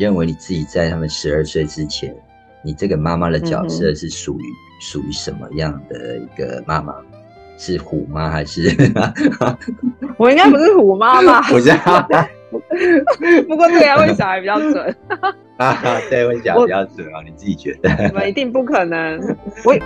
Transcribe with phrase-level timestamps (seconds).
[0.00, 2.16] 认为你自己在他们十二岁之前，
[2.64, 4.44] 你这个妈妈的角色是属于
[4.80, 6.94] 属于什么样的一个妈妈？
[7.58, 8.74] 是虎妈还是？
[10.16, 11.42] 我应该不是虎妈吧？
[11.52, 11.70] 不是。
[13.46, 14.96] 不过这个问小孩比较准。
[15.58, 17.90] 啊，对，问小孩比较准啊，你自己觉得？
[18.08, 19.20] 我们一定不可能。
[19.66, 19.76] 我。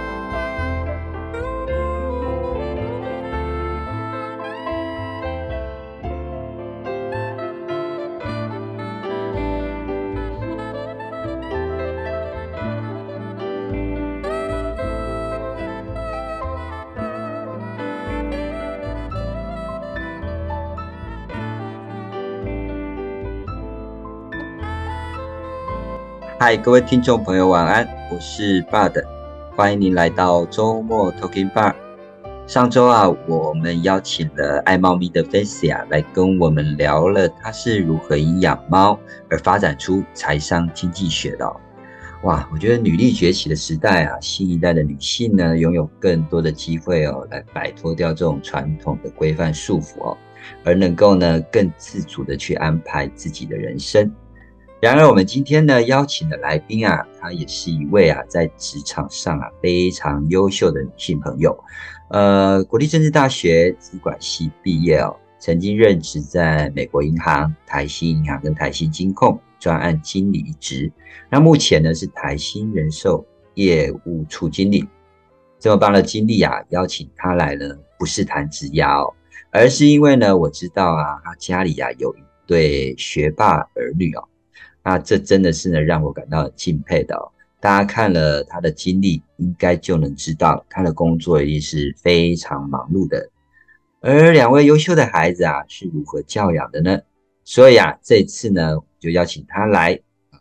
[26.46, 29.02] 嗨，各位听众朋友，晚安，我是 Bud，
[29.56, 31.74] 欢迎您来到周末 Talking Bar。
[32.46, 38.98] 上周啊，我们邀请了爱猫咪的 Facia 来跟我们聊了她是如何以养猫
[39.30, 41.50] 而发展出财商经济学的。
[42.24, 50.16] 哇，我觉得女力崛起的时代啊，新一代的女性呢，拥有更多的机会哦，来摆脱掉这种传统的规范束缚哦，
[50.62, 54.12] 而能够呢更自主的去安排自己的人生。
[54.84, 61.58] 然而，我们今天呢邀请的来宾啊，她也是一位啊在职场上啊非常优秀的女性朋友。
[62.10, 70.92] 呃，国立政治大学资管系毕业哦，曾经任职在美国银行、台新银行跟台新金控专案经理一职。
[71.30, 74.86] 那目前呢是台新人寿业务处经理。
[75.58, 79.10] 这么棒的经历啊，邀请她来呢，不是谈职涯，
[79.50, 84.28] 而是因为呢，我知道啊，她家里啊有一对学霸儿女哦。
[84.84, 87.32] 那这真的是呢，让我感到敬佩的哦。
[87.58, 93.30] 大家看了他的经历，应该就能知道他的工作一定是非常忙碌的。
[94.00, 97.00] 而两位优秀的孩子啊，是如何教养的呢？
[97.42, 99.98] 所以啊，这次呢，就邀请他来，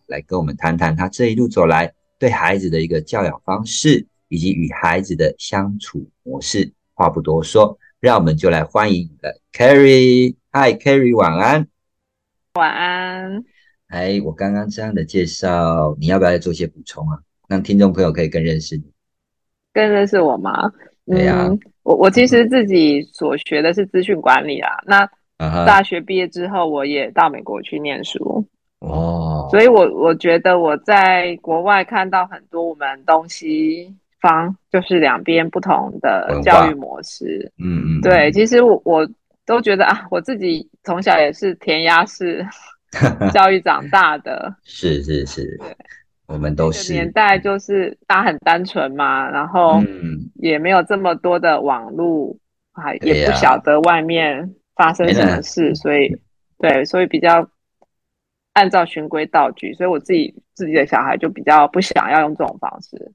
[0.08, 6.74] 来跟我们谈谈他这一路走来对孩子的一个教养方式，以及与孩子的相处模式。
[6.94, 10.36] 话不多说，让我们就来欢迎你的 Carrie。
[10.52, 11.68] Hi，Carrie，晚安。
[12.56, 13.46] 晚安。
[13.94, 17.20] 哎，我刚刚这样的介绍，你要不要再做一些补充啊？
[17.48, 18.84] 让听众朋友可以更认识你，
[19.72, 20.72] 更认识我吗？
[21.06, 21.48] 对呀，
[21.84, 24.72] 我我其实自己所学的是资讯管理啊。
[24.88, 25.08] 那
[25.64, 28.44] 大学毕业之后，我也到美国去念书
[28.80, 29.48] 哦。
[29.52, 37.52] 所以，我我觉得我在国外看到很多我们东西方就是两边不同的教育模式。
[37.60, 39.08] 嗯嗯，对，其实我我
[39.46, 42.44] 都觉得啊，我自己从小也是填鸭式。
[43.34, 44.56] 教育长大的。
[44.64, 45.60] 是是是，
[46.28, 46.94] 我们都是。
[46.94, 49.82] 年代，就是大家很单纯嘛，然后
[50.36, 52.38] 也没有这么多的网络，
[52.72, 56.18] 还也不晓得外面发生什么事，所以
[56.60, 57.50] 对，所以比较
[58.54, 63.12] 按照循规蹈矩，所以我自己自己的小孩就比较不想要用这种方式。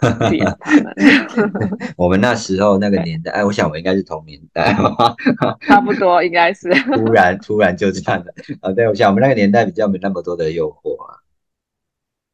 [1.96, 4.74] 我们那时候那个年代，哎，我想我应该是同年代，
[5.66, 6.70] 差不多应该是。
[6.94, 8.72] 突然突然就这样的啊！
[8.72, 11.18] 对，我想我们那个年代比较没那么多的诱惑啊。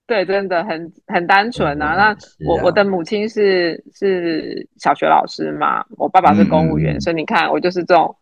[0.06, 1.94] 对，真的很很单纯啊。
[1.94, 2.16] 那
[2.46, 8.16] 我我的母亲是是小学老师嘛，我爸爸是公务员，所以你看我就是这种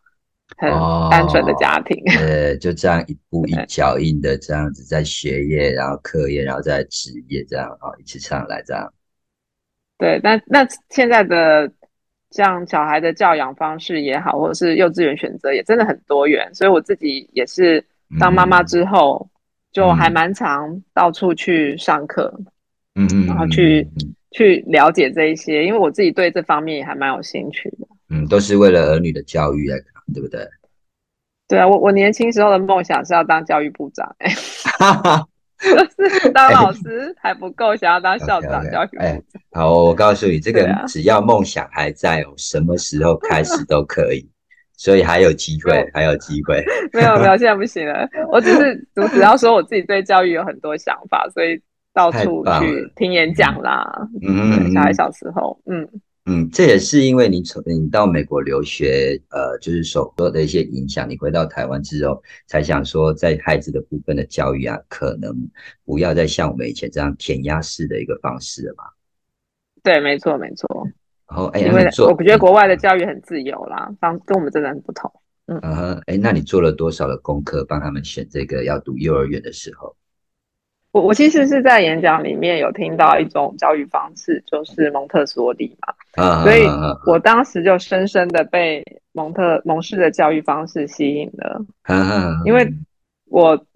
[0.57, 0.69] 很
[1.11, 1.97] 单纯的家庭。
[2.19, 8.93] 呃，就这样一步一脚印的这样子，在学业，然后课业，然后在职业，这样啊，一起上来这样。
[9.99, 11.71] 对，那那现在的
[12.31, 17.83] 像小孩的教养方式也好，或者是幼稚园选择也真的很多元，所以我自己也是
[18.21, 19.27] 当妈妈之后，
[19.73, 22.33] 就还蛮常到处去上课，
[22.95, 23.89] 嗯嗯，然后去
[24.33, 27.87] 去了解这一些，因为我自己对这方面也还蛮有兴趣的。
[28.11, 30.47] 嗯，都是为了儿女的教育来看，对不对？
[31.49, 34.31] 对啊，我我年轻时候的梦想是要当教育部长，哎。
[35.59, 39.23] 就 是当老师还不够，想要当校长、教育部长。
[39.53, 44.29] 好，我告诉你，这个只要梦想还在，什么时候开始都可以，
[44.77, 46.63] 所以还有机会，还有机会。
[46.93, 48.07] 没有没有，现在不行了。
[48.31, 51.59] 我只是我只要说我自己对教育有很多想法，所以
[51.95, 53.85] 到处去听演讲啦。
[54.23, 55.89] 嗯，小孩小时候，嗯。
[56.29, 61.09] 嗯，这也是因为你从你到美国留学，呃，就是受多的一些影响。
[61.09, 65.33] 你回到台湾之后，才想说在孩子的部分的教育啊，可能
[65.85, 68.85] 不要再像我们以前这样填鸭式的一个方式了嘛。
[69.85, 70.67] 对，没错，没错。
[71.29, 75.09] 然后，哎，因为我觉得国外的教育很自由啦，方跟我们真的很不同。
[75.47, 75.61] 嗯，
[76.07, 79.95] 哎，那你做了多少的功课，帮他们选这个要读幼儿园的时候？
[80.93, 86.65] 我我其实是在演讲里面有听到一种教育方式，就是蒙特梭利嘛，所以
[87.07, 91.61] 我当时就深深的被蒙特蒙氏的教育方式吸引了，
[92.47, 92.67] 因为
[93.27, 93.67] 我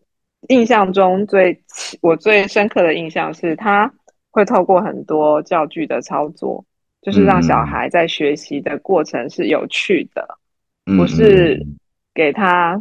[0.48, 1.62] 印象中最
[2.00, 3.92] 我最深刻的印象是，他
[4.30, 6.64] 会透过很多教具的操作，
[7.02, 10.38] 就是让小孩在学习的过程是有趣的，
[10.96, 11.66] 不是
[12.14, 12.80] 给他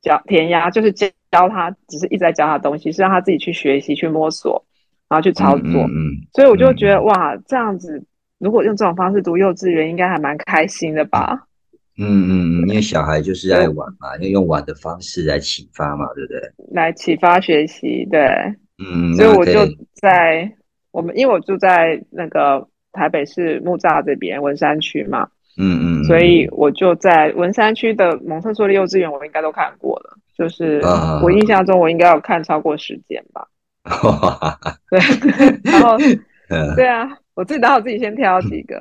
[0.00, 4.64] 教填鸭，就是教教他，只是一直在教他东西，是让他自己去学习、去摸索，
[5.08, 5.82] 然后去操作。
[5.84, 8.02] 嗯所以我就觉得哇，这样子
[8.38, 11.46] 如果用这种方式读幼稚园，应该还蛮开心的吧。
[11.98, 16.40] 嗯嗯嗯，因为小孩就是爱玩嘛，要用玩的方式来启发嘛，对不对？
[16.72, 18.20] 来启发学习，对。
[18.82, 19.60] 嗯，所以我就
[20.00, 20.50] 在
[20.90, 25.28] 我们，因为我住在那个台北市木栅这边文山区嘛，
[25.58, 30.16] 嗯嗯，所以我就在文山区的蒙特梭利幼稚园，我应该都看过了。
[30.40, 30.80] 就是
[31.22, 33.46] 我印象中，我应该有看超过十间吧。
[34.90, 34.98] 对，
[35.70, 35.96] 然后
[36.74, 38.76] 对啊，我自己然好自己先挑几个，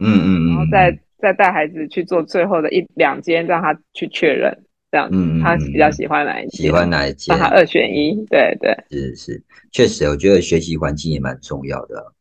[0.00, 0.98] 嗯嗯，然后再。
[1.22, 4.52] 再带孩子去做最后的一两间，让他去确认，
[4.90, 6.62] 这样子，他比较喜欢哪一间？
[6.62, 7.38] 喜欢哪一间？
[7.38, 8.26] 让他二选一。
[8.28, 12.12] 对对，是是，确实，我觉得学习环境也蛮重要的。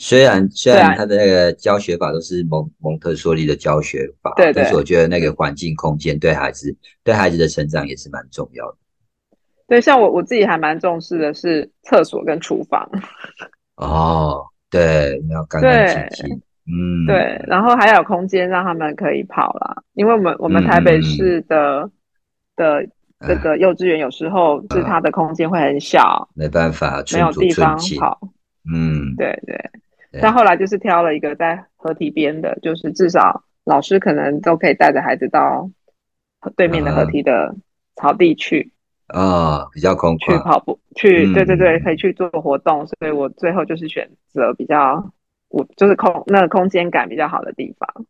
[0.00, 8.76] 虽然虽然他的那个教学法都是蒙蒙特梭利的教学法，对但是我觉得那个环境空间对孩子对孩子的成长也是蛮重要的。
[9.66, 12.88] 对，像我我自己还蛮重视的是厕所跟厨房。
[13.76, 16.40] 哦，对，你要干干净净。
[16.70, 21.90] 嗯，对，然后还有空间让他们可以跑啦，因为我们我们台北市的
[22.54, 22.86] 的
[23.26, 28.20] 这个幼稚园有时候是它的空间会很小，没办法，没有地方跑。
[28.72, 29.58] 嗯，对对。
[30.20, 35.70] 但后来就是挑了一个在河堤边的，就是至少老师可能都可以带着孩子到
[36.56, 37.54] 对面的河堤的
[37.96, 38.72] 草地去
[39.08, 42.86] 啊，比较空去跑步去，对对对，可以去做活动。
[42.86, 45.12] 所以我最后就是选择比较。
[45.50, 48.04] 我就是空那个空间感比较好的地方。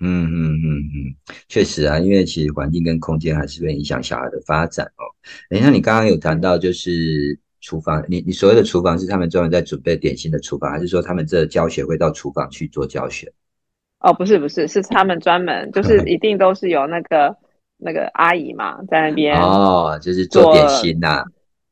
[0.00, 1.14] 嗯嗯嗯嗯，
[1.46, 5.06] 确实啊，因为其实环境跟空间还是会影响小孩的发展哦。
[5.48, 13.32] 等一下，你刚刚有谈到就是厨房，你你所谓的厨房是他们专门在准备点心的厨房，还是说他们这教学会到厨房去做教学？
[14.00, 17.36] 哦，不是不是，是他们专门就是一定都是有那个
[17.76, 21.24] 那个阿姨嘛在那边哦，就是做点心呐，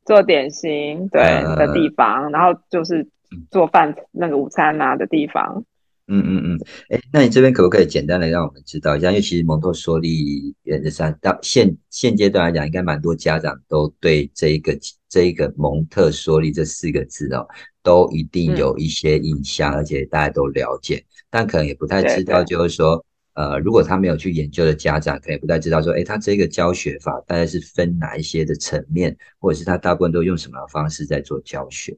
[0.05, 1.23] 做点心对
[1.56, 3.08] 的地方，然后就是。
[3.50, 5.62] 做饭那个午餐啊的地方，
[6.09, 6.59] 嗯嗯嗯，
[6.89, 9.11] 哎，那你这边可不可以简单的让我们知道一下？
[9.11, 14.77] 因为其实蒙特梭利原则上到现现阶段来讲，应该蛮多家长都对这一个
[15.09, 17.47] 这一个蒙特梭利这四个字哦，
[17.83, 31.95] 都一定有一些印象，而且大家都了解，但可能也不太知道，就是说，呃，如果他没有去研究的家长，可能也不太知道说，哎，他这个教学法大概是分哪一些的层面，或者是他大部分都用什么方式在做教学？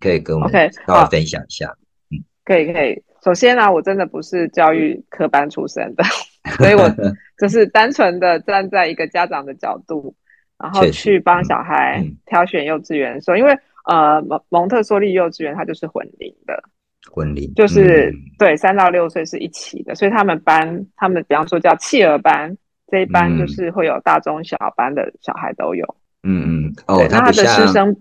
[0.00, 1.72] 可以跟我们稍微分享一下，
[2.10, 3.00] 嗯，可以可以。
[3.26, 6.04] 首先呢，我真的不是教育科班出身的，
[6.58, 6.88] 所以我
[7.40, 10.14] 就是单纯的站在一个家长的角度，
[10.56, 13.20] 然后去帮小孩挑选幼稚园。
[13.20, 13.52] 说，因为
[13.86, 16.62] 呃蒙蒙特梭利幼稚园它就是混龄的，
[17.10, 22.56] 混龄就是对三到六岁是一起的，所以他们班他们比方说叫弃儿班
[22.92, 25.84] 这一班就是会有大中小班的小孩都有，
[26.22, 27.96] 嗯嗯，哦，那他的师生。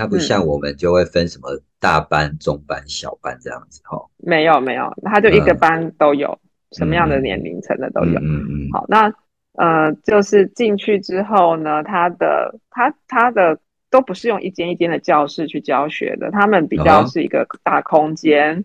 [0.00, 6.38] 它不像我们就会分什么大班、中班、小班这样子哈，没有没有，它就一个班都有，
[6.72, 8.18] 什么样的年龄层的都有。
[8.20, 8.70] 嗯嗯。
[8.72, 9.12] 好，那
[9.52, 13.58] 呃，就是进去之后呢，他的他他的
[13.90, 18.64] 都不是用一间一间的教室去教学的，他们比较是一个大空间，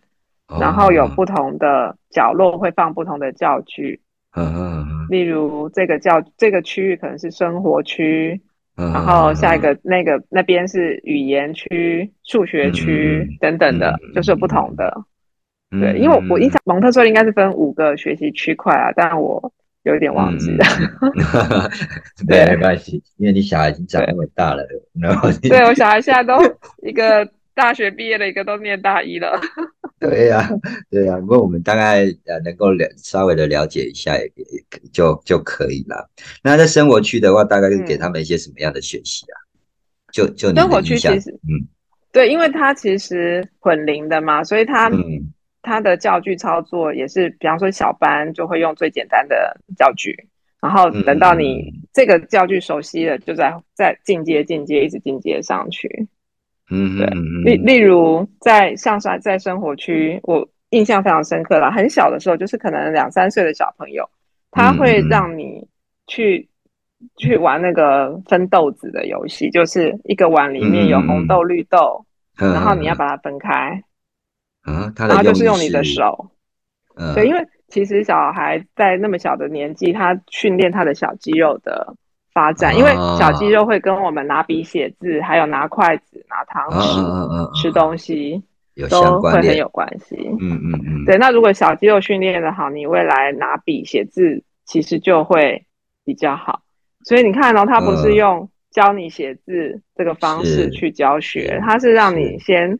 [0.61, 3.99] 然后有不同的角落会放不同的教具。
[4.35, 5.07] 嗯嗯嗯。
[5.09, 8.41] 例如这个教这个区域可能是生活区。
[8.75, 14.93] 然后下一个那个那边是语言区、数学区等等的，就是不同的。
[15.71, 19.51] 对，因为我印象蒙特梭利应该是分五个学习区块啊，但我
[19.83, 20.65] 有点忘记了。
[22.27, 24.65] 对，没关系，因为你小孩已经长那么大了，
[24.99, 26.33] 然后对我小孩现在都
[26.81, 27.27] 一个。
[27.55, 29.39] 大学毕业的一个都念大一了，
[29.97, 30.47] 对呀，
[30.91, 31.17] 对呀。
[31.19, 36.09] 不过我们大概呃能够了稍微的了解一下，也也就就可以了。
[36.43, 39.35] 那在生活区的话，大概是给他们一些什么样的学习啊？
[40.11, 41.63] 就就生活区其实，嗯，
[42.11, 44.91] 对，因为它其实混龄的嘛，所以它
[45.61, 50.13] 它的教具操作也是，比方说小班就会用最简单的教具，
[50.61, 56.07] 然后等到你这个教具熟悉了，就在在进阶进阶一直进阶上去。
[56.71, 57.07] 嗯，对，
[57.43, 61.71] 例例如在上山在生活区，我印象非常深刻了。
[61.71, 64.03] 很小的时候，就是可能两三岁的小朋友，
[64.51, 65.65] 他会让你
[66.07, 66.49] 去
[67.17, 72.03] 去玩那个分豆子的游戏，就是一个碗里面有红豆绿豆，
[72.35, 73.83] 然后你要把它分开，
[74.63, 76.31] 啊，然后就是用你的手，
[77.13, 81.95] 对，因为其实小孩在那么小的年纪，他训练他的小肌肉的
[82.35, 88.43] 发展，因为小肌肉会跟我们拿笔写字，还有拿筷子、拿汤匙吃东西，
[88.89, 90.17] 都会很有关系。
[90.41, 91.17] 嗯嗯嗯，对。
[91.17, 95.65] 那如果小肌肉训练的好，你未来拿笔写字其实就会
[96.03, 96.59] 比较好。
[97.05, 102.77] 所以你看哦，他不是用教你写字这个方式去教学，他是让你先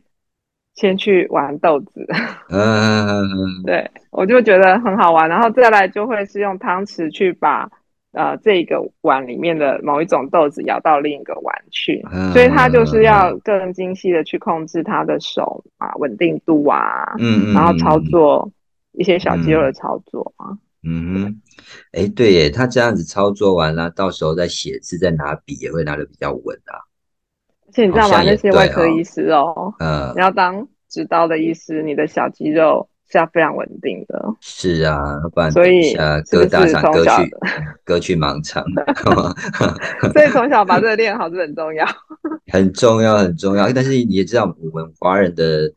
[0.74, 2.06] 先去玩豆子。
[2.52, 7.70] 嗯，对我就觉得很好玩，然后再来就会是用汤匙去把。
[8.16, 18.50] 呃，这个碗里面的某一种豆子舀到另一个碗去，所以他就是要更精细的去控制他的手啊，稳定度啊，嗯嗯，然后操作
[18.92, 21.40] 一些小肌肉的操作啊，嗯哼，
[21.92, 26.80] 哎，对耶，他这样子操作完了，到时候再写字、再拿笔也会拿的比较稳啊。
[27.66, 28.22] 而且你知道吗？
[28.24, 32.88] 那些外科医师哦，嗯，你要当指刀的医师，你的小肌肉。
[33.08, 35.94] 是要非常稳定的，是啊，不然所以
[36.30, 37.10] 歌大肠割去
[37.84, 38.64] 割去盲唱
[40.12, 41.86] 所以从小把这个练好是很重要，
[42.52, 43.72] 很重要很重要。
[43.72, 45.70] 但是你也知道，我们华人的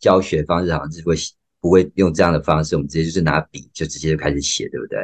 [0.00, 1.14] 教学方式好像是会
[1.60, 4.98] 不会用这样的方式，我们直接就是拿笔就直接就开始写，对不对？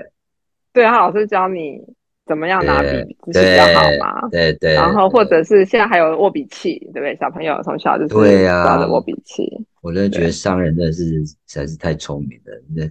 [0.72, 1.80] 对啊，老师教你。
[2.28, 4.28] 怎么样拿笔姿势比较好嘛？
[4.30, 4.74] 对对。
[4.74, 7.16] 然后或者是现在还有握笔器，对不对？
[7.16, 9.50] 小朋友从小就是对呀，抓着握笔器。
[9.80, 12.82] 我真的觉得商人真的是实在是太聪明了，那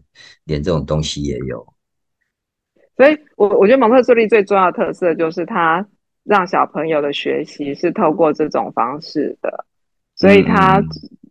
[0.46, 1.65] 连这种东西也有。
[2.96, 5.86] 所以，我我觉得蒙特梭利最重要的特色就是他
[6.24, 9.65] 让小朋友的学习是透过这种方式的，
[10.15, 10.82] 所以他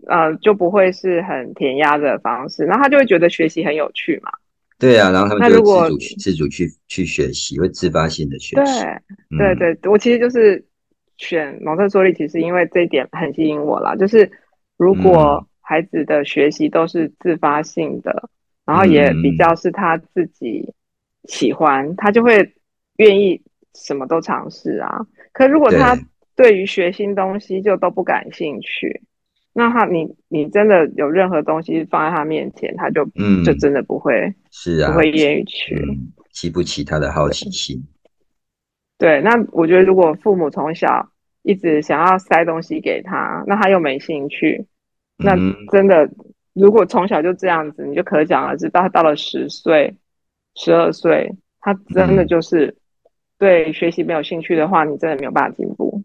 [0.07, 4.31] 呃就不会是很填鸭的方式，然后他就会觉得学习很有趣嘛。
[4.79, 8.83] 对啊，然后他们就自主自主去去学习，会自发性的学习。
[9.39, 10.63] 对对对，我其实就是
[11.17, 13.97] 选蒙特梭利，其实因为这一点很吸引我啦。
[13.97, 14.31] 就是
[14.77, 18.29] 如果孩子的学习都是自发性的，
[18.67, 20.75] 然后也比较是他自己
[21.25, 22.55] 喜欢，他就会
[22.97, 23.41] 愿意
[23.75, 25.07] 什么都尝试啊。
[25.33, 25.99] 可如果他
[26.35, 29.01] 对于学新东西就都不感兴趣。
[29.59, 35.75] 那他，你你真的有任何东西放在他面前，他就嗯，就真的不会是啊，不会愿意去，
[36.31, 37.83] 激不起他的好奇心。
[38.99, 41.09] 对，那我觉得如果父母从小
[41.41, 44.67] 一直想要塞东西给他，那他又没兴趣，
[45.17, 45.35] 那
[45.73, 46.07] 真的
[46.53, 49.97] 如果从小就这样子，你就可想而知，到他到了十岁、
[50.55, 52.77] 十二岁，他真的就是
[53.39, 55.96] 对学习没有兴趣的话，你真的没有办法进步。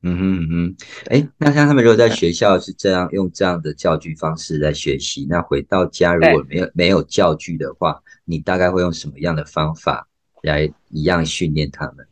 [0.00, 0.76] 嗯哼嗯哼，
[1.10, 10.06] 哎，那像他们如果在学校是这样用这样的教具方式来学习，那回到家如果没有没有教具的话，你大概会用什么样的方法
[10.42, 12.06] 来一样训练他们？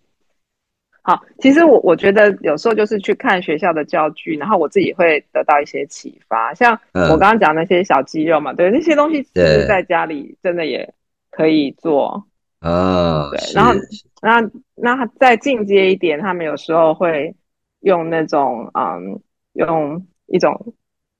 [1.02, 6.52] 好，其实我我觉得有时候就是去看学校的教具，然后我自己会得到一些启发。
[6.54, 10.92] 像我刚刚讲那些小肌肉嘛，对，那些东西其实在家里真的也
[11.30, 12.26] 可以做
[12.58, 13.30] 啊。
[13.30, 13.72] 对，然后
[14.20, 17.32] 那那再进阶一点，他们有时候会。
[17.80, 19.20] 用那种嗯，
[19.52, 20.74] 用一种，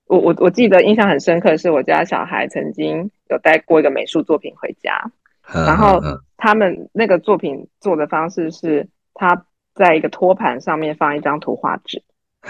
[0.07, 5.11] 我我我记得印象很深刻，是我家小孩曾经有带过一个美术作品回家，
[5.67, 6.01] 然后
[6.37, 9.45] 他们那个作品做的方式是，他
[9.75, 12.03] 在一个托盘上面放一张图画纸，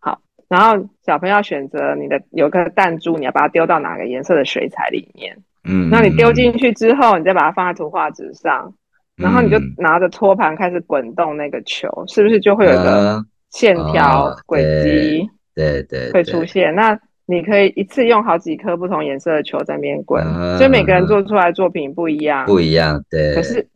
[0.00, 8.74] 好，然后小朋友选择你的有个弹珠，你要把它丢到哪个颜色的水彩里面，嗯，那你丢进去之后，你再把它放在图画纸上。
[9.18, 15.28] 然后你就拿着托盘开始滚动那个球，是不是就会有一个线条轨迹？
[15.54, 16.74] 对对，会出现。
[16.74, 20.24] 那你可以一次用好几颗不同颜色的球在那边滚，
[20.56, 23.04] 所以每个人做出来作品不一样，不一样。
[23.10, 23.34] 对。
[23.34, 23.68] 可是，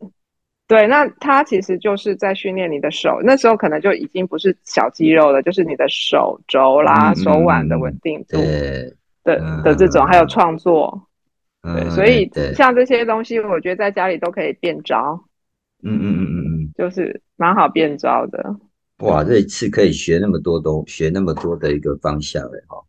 [0.67, 8.37] 对，那它其实就是在训练你的手，那时候可能就已经不是小肌肉了，就是你的手肘啦、手腕的稳定度
[9.23, 11.07] 的的这种，还有创作。
[11.61, 15.21] 对，所以像这些东西，我觉得在家里都可以变招。
[15.83, 18.55] 嗯嗯嗯嗯嗯，就是蛮好变招的。
[18.99, 22.81] 哇，这一次可以学那么多东，学那么多的一个方向哎哈。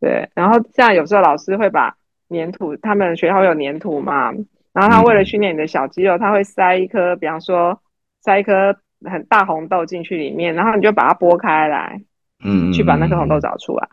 [0.00, 1.96] 对，然后像有时候老师会把
[2.28, 4.30] 粘土，他们学校有粘土嘛，
[4.72, 7.80] 然后他为了训练你的小肌肉，他会塞一颗，比方说
[8.20, 12.00] 塞一颗很大红豆进去里面，然后你就把它剥开来，
[12.44, 13.88] 嗯，去把那颗红豆找出来。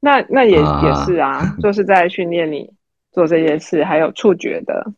[0.00, 2.68] 那那也也是啊，就是在训练你
[3.12, 4.92] 做这些事，还有触觉的。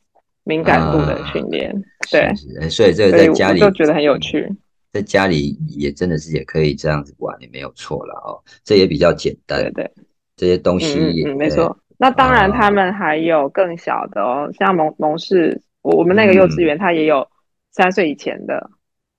[0.45, 1.71] 敏感度的训练，
[2.11, 2.35] 对，
[2.69, 4.51] 所以这个在家里就觉得很有趣，
[4.91, 8.41] 在家里也真的是也可以这样子玩，也没有错了哦。
[8.65, 9.91] 这也比较简单，对对，
[10.37, 11.77] 这些东西嗯没错。
[11.99, 17.29] 那当然，他们还有更小的哦，像蒙蒙氏，我我们那个幼稚园，他也有
[17.71, 18.71] 三岁以前的，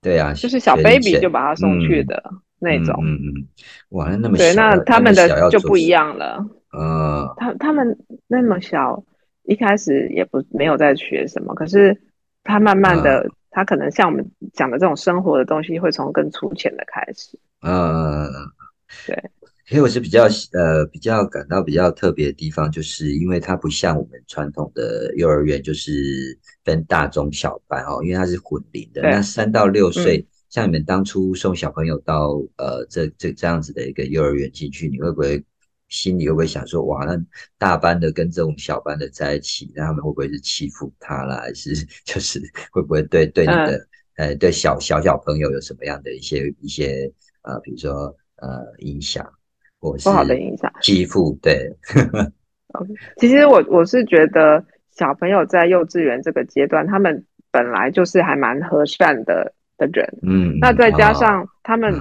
[0.02, 2.22] 对啊，就是小 baby 就把他送去的
[2.60, 3.48] 那种，嗯嗯，
[3.90, 7.96] 哇，那么对，那他们的就不一样了，呃，他他们
[8.28, 9.04] 那么小。
[9.44, 11.98] 一开始也不没有在学什么，可是
[12.44, 17.38] 他慢慢的他可能像我们讲的这种生活的东西，会从更粗浅的开始。
[17.62, 18.28] 嗯，
[19.06, 19.16] 对。
[19.66, 29.02] 所以我是比较呃比较感到比较特别的地方，就是因为它不像我们传统的幼儿园，就是分大中小班哦，因为它是混龄的。
[29.02, 35.42] 那三到六岁，像你们当初送小朋友到呃这这这样子的一个幼儿园进去，你会不会
[35.92, 37.16] 心里会不会想说，哇，那
[37.60, 47.08] 大班的跟这种小班的在一起，那他们会不会是欺负他啦，还是 就是会不会对对你的呃对小小小朋友有什么样的一些一些
[47.44, 49.24] 呃比如说呃影响？
[49.80, 51.68] 不好的影响，欺负对。
[53.18, 60.08] 其实我我是觉得小朋友在幼稚园这个阶段，他们本来就是还蛮和善的的人。
[60.22, 61.92] 嗯，那再加上他们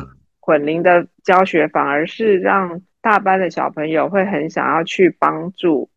[0.41, 5.89] 混龄的教学，反而是让大班的小朋友会很想要去帮助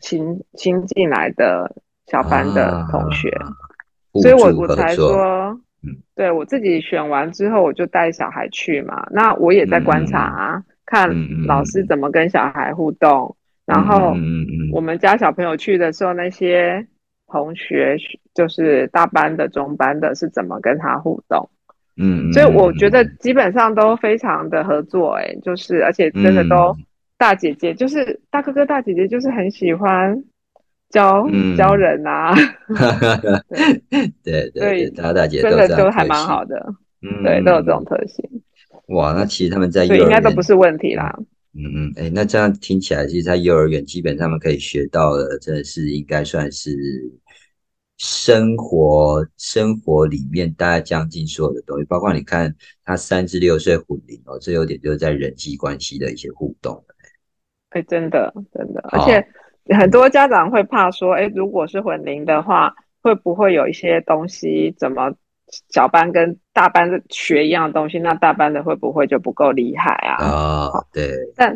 [0.00, 1.74] 新新进来的
[2.06, 3.30] 小班的同学，
[4.20, 5.58] 所以我我才说，
[6.14, 9.06] 对我自己选完之后，我就带小孩去嘛。
[9.10, 10.64] 那我也在观察啊。
[10.84, 11.08] 看
[11.46, 14.14] 老师怎么跟小孩互动，然后
[14.72, 16.86] 我们家小朋友去的时候，那些
[17.28, 17.96] 同学
[18.34, 21.48] 就是大班的、中班的，是怎么跟他互动？
[21.96, 26.74] 嗯，所以我觉得基本上都非常的合作，哎，就是而且真的都
[27.18, 30.24] 大姐姐，就是大哥哥、大姐姐，就是很喜欢
[30.90, 32.34] 教教人啊。
[34.24, 38.24] 对对，大大姐真的都还蛮好的，嗯，对，都有这种特性。
[38.88, 41.14] 哇，那其实他们在幼儿园应该都不是问题啦。
[41.54, 46.74] 嗯嗯，哎，那这样听起来，其实，在幼儿园基本上他们可以学到的，真的是应该算是
[48.04, 52.52] 生活生活里面大概将近所有的东西，包括你看
[52.84, 56.84] 他三至六岁混龄哦，这有点就是在人际关系的一些互动。
[57.70, 59.24] 哎，真的真的，而且
[59.78, 65.14] 很多家长会怕说，哎，如果是混龄的话，会不会有一些东西怎么？
[65.68, 70.24] 小班跟大班的学一样的东西，那大班的会不会就不够厉害啊？
[70.24, 71.54] 啊，对，但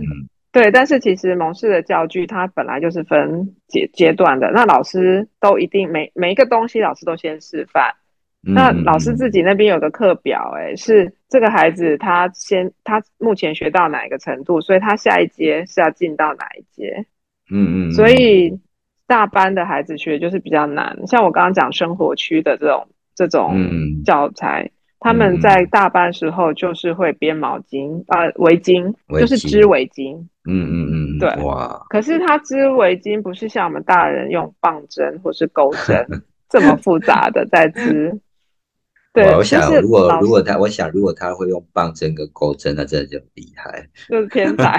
[0.57, 7.95] 对，但是其实蒙氏的教具它本来就是分阶阶段的，那老师都一定每每一个东西老师都先示范，
[8.41, 17.05] 那老师自己那边有个课表，哎，是这个孩子他先他目前学到哪一个程度，所以他下一阶是要进到哪一阶？
[17.51, 18.59] 嗯嗯，所以
[19.07, 22.87] 大班的孩子学就是比较难，像我刚刚讲生活区的这种。
[23.19, 23.57] 这种
[24.05, 30.23] 教材，他们在大班时候就是会编毛巾啊，围巾，就是织围巾。
[30.47, 31.45] 嗯嗯嗯，对。
[31.45, 31.85] 哇！
[31.89, 36.07] 可是他织围巾不是像我们大人用棒针或是钩针
[36.49, 38.19] 这么复杂的在织。
[39.13, 44.77] 对，我想如果如果他，我想如果他会用棒针跟钩针，那真的就厉害，就 是天才。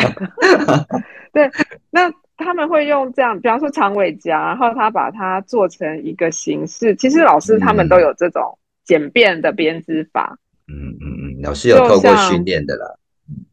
[1.34, 1.50] 对，
[1.90, 2.12] 那。
[2.40, 6.96] 他们会用这样，比方说长尾夹，然后他把它做成一个形式。
[6.96, 10.38] 其实老师他们都有这种简便的编织法。
[10.68, 12.86] 嗯嗯嗯，老师有透过训练的啦。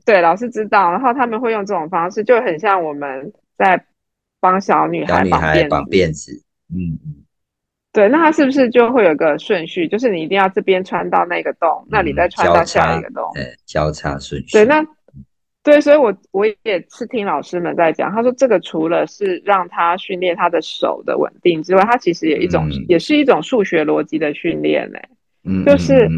[0.04, 3.84] 对，老师知道，然后他们会用这种方式，就很像我们在
[4.40, 5.24] 帮小女孩
[5.68, 6.32] 绑辫子。
[6.70, 7.24] 嗯嗯，
[7.92, 9.88] 对，那他是不是就会有个顺序？
[9.88, 14.52] 就是你一定要这边穿到那个洞，那里再穿到下一个洞，对交叉顺序。
[14.52, 14.84] 对，那。
[15.62, 24.98] 对，所以，我我也是听老师们在讲，他说这个除了是让他训练他的手的稳定之外，他其实也一种，也是一种数学逻辑的训练呢。
[25.44, 26.09] 嗯，就是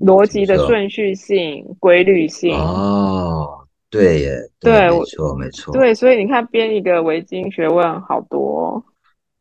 [0.00, 2.54] 逻辑的顺序性、规律性。
[2.54, 5.72] 哦，对耶，对，没错，没错。
[5.72, 8.84] 对，所以你看，编一个围巾学问好多。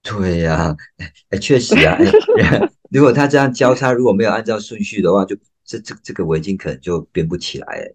[0.04, 0.76] 对呀，
[1.30, 1.98] 哎，确实啊，
[2.92, 7.92] 如果他这样交叉，如果没有按照顺序的话，就这这这个围巾可能就编不起来。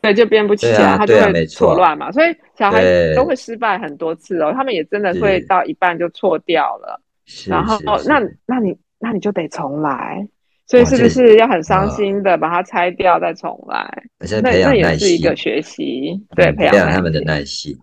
[0.00, 2.82] 对，就编不起来，他就会错乱嘛，所以小孩
[3.14, 4.52] 都会失败很多次哦。
[4.52, 7.00] 他们也真的会到一半就错掉了，
[7.46, 10.26] 然后那那你那你就得重来，
[10.66, 14.02] 所以是不是要很伤心的把它拆掉再重来？
[14.18, 17.76] 那那也是一个学习，对，培养他们的耐心。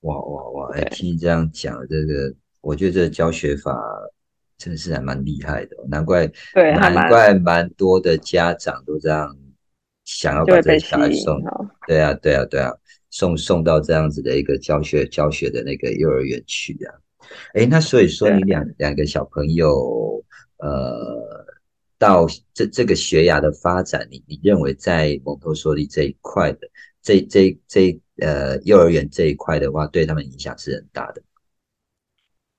[0.00, 0.70] 哇哇哇！
[0.74, 3.74] 哎，听你这样讲，这个我觉得这教学法
[4.58, 9.36] 真的是还蛮厉害的，难怪对，难怪蛮多的家长都这样。
[10.04, 11.42] 想要把这小孩送，
[11.88, 12.70] 对啊，对啊，对啊，
[13.08, 16.92] 送送到这样子的一个教学教学的那个幼儿园去啊。
[17.54, 20.22] 哎，那所以说你两两个小朋友，
[20.58, 21.43] 呃，
[22.04, 26.68] 到这这个学涯的发展，你你认为在蒙特梭利这一块的，
[27.00, 31.22] 这这这呃幼儿园这一块的话，对他们影响是很大的。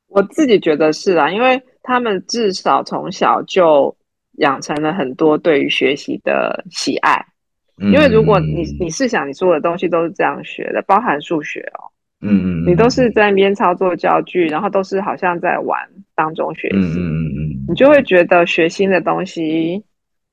[0.08, 3.96] 我自己觉得是啊，因为他们至少从小就
[4.40, 7.24] 养成了很多对于学习的喜爱。
[7.78, 15.78] 因为如果你你试想，你所有的东西都是这样学的，包含数学哦，嗯嗯，你都是在那边操作教具，然后都是好像在玩
[16.16, 19.84] 当中学习，嗯嗯嗯你就会觉得学新的东西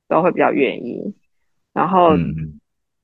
[0.07, 1.15] 都会比较愿意。
[1.73, 2.11] 然后，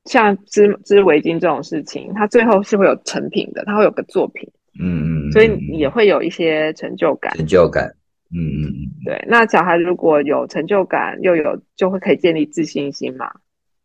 [0.06, 4.48] 像织织围巾这种事情，它最后是会有成品的，它会有个作品。
[4.80, 7.36] 嗯嗯，所以也会有一些成就感。
[7.36, 7.86] 成就感。
[8.32, 8.76] 嗯嗯嗯。
[9.04, 13.32] 对，那小孩如果有成就感，又有就会可以建立自信心嘛。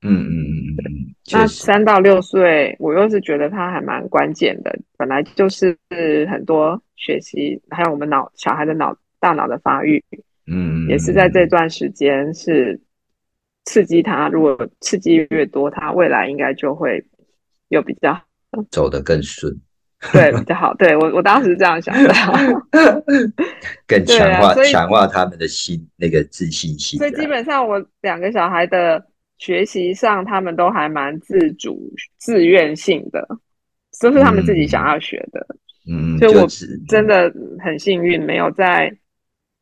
[0.02, 1.14] 嗯嗯嗯嗯。
[1.32, 5.74] 那三到六岁，我又是觉得他还蛮关键的，本来就是
[6.30, 10.04] 很多学习，还有我们脑小孩的脑大脑的发育，
[10.46, 12.80] 嗯，也是在这段时间是
[13.64, 14.28] 刺激他。
[14.28, 17.04] 如果刺激越多，他未来应该就会
[17.68, 18.20] 有比较
[18.70, 19.52] 走得更顺，
[20.12, 20.74] 对，比较好。
[20.74, 22.12] 对我我当时是这样想的，
[23.86, 26.98] 更强化强化他们的心那个自信心。
[26.98, 29.04] 所以基本上我两个小孩的。
[29.36, 33.26] 学习上，他们都还蛮自主、自愿性的，
[34.00, 35.44] 都是他们自己想要学的。
[35.90, 36.46] 嗯，所以我
[36.88, 38.96] 真的很幸运，没有在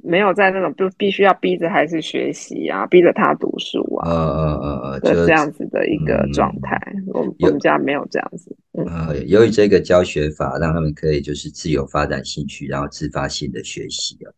[0.02, 6.78] 没有在那种就必须要逼着孩子学习啊，逼着他读书啊，呃呃呃，就这样子的一个状态。
[7.14, 8.56] 我我们家没有这样子。
[8.72, 14.32] 呃，由于这个教学法，让他们可以就是自由发展兴趣，然后自发性的学习啊。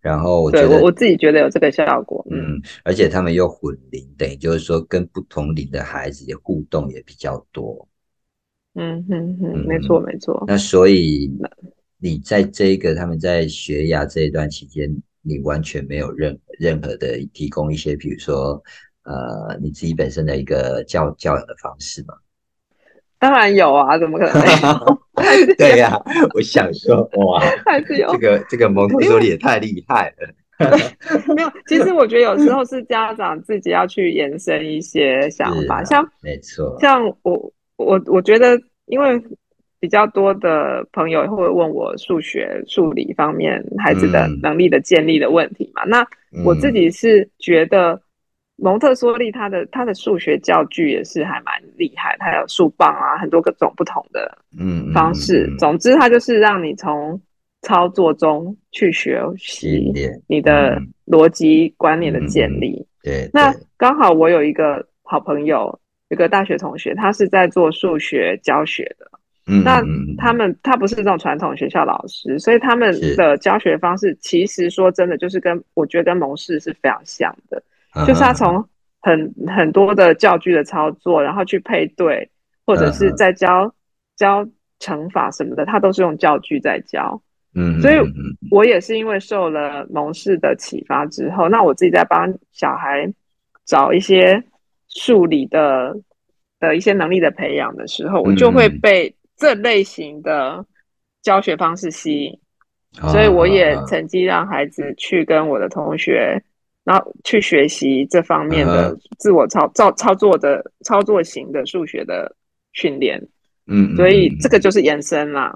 [0.00, 7.88] 然后我觉得我自己觉得有这个效果，嗯，而且他们又混龄，等于就是说跟不同龄的孩子的互动也比较多，
[8.74, 10.44] 嗯哼哼，没错没错。
[10.46, 11.30] 那所以
[12.00, 14.88] 你在这个他们在学牙这一段期间，
[15.22, 18.62] 你完全没有任任何的提供一些，比如说
[19.04, 22.14] 呃你自己本身的一个教教养的方式吗？
[23.18, 25.54] 当然有啊，怎么可能 没有？
[25.58, 26.00] 对呀，
[26.34, 30.34] 我想说，哇， 还是有这个这个蒙特梭利也太厉害了。
[31.34, 38.56] 没有，其实我觉得有时候是家长自己要去延伸一些想法，像没错，像我我我觉得，
[38.86, 39.20] 因为
[39.80, 46.06] 比较多的朋友会问我数学、数理方面孩子的能力的建立的问题嘛，那
[46.44, 48.00] 我自己是觉得。
[48.60, 55.48] 蒙特梭利他的他的数学教具也是还蛮厉害，他有数棒啊，很多各种不同的嗯方式。
[55.60, 57.22] 总之，他就是让你从
[57.62, 59.92] 操作中去学习
[60.26, 62.84] 你的逻辑观念的建立。
[63.00, 69.07] 对，那刚好我有一个好朋友，一个大学同学，他是在做数学教学的。
[69.48, 69.82] 嗯，那
[70.18, 77.62] 他们他不是这种传统学校老师，所以他们的教学方式其实说真的，就是跟我觉得跟蒙氏是非常像的。
[78.06, 78.62] 就是他从
[79.00, 82.28] 很很多的教具的操作，然后去配对，
[82.66, 83.72] 或者是在教
[84.16, 84.46] 教
[84.78, 87.20] 乘法什么的，他都是用教具在教。
[87.54, 87.94] 嗯，所以
[88.50, 93.10] 我也是因为受了蒙氏的启发之后，那我自己在帮小孩
[93.64, 94.40] 找一些
[94.88, 95.96] 数理的
[96.60, 100.66] 的一些能力的培养的时候，我就会被这类型的
[101.22, 102.38] 教学方式吸引，
[103.10, 106.42] 所以我也曾经让孩子去跟我的同学。
[106.84, 112.34] 然后去学习这方面的自我操操操作的操作型的数学的
[112.72, 113.22] 训练，
[113.66, 115.52] 嗯，所以这个就是延伸啦，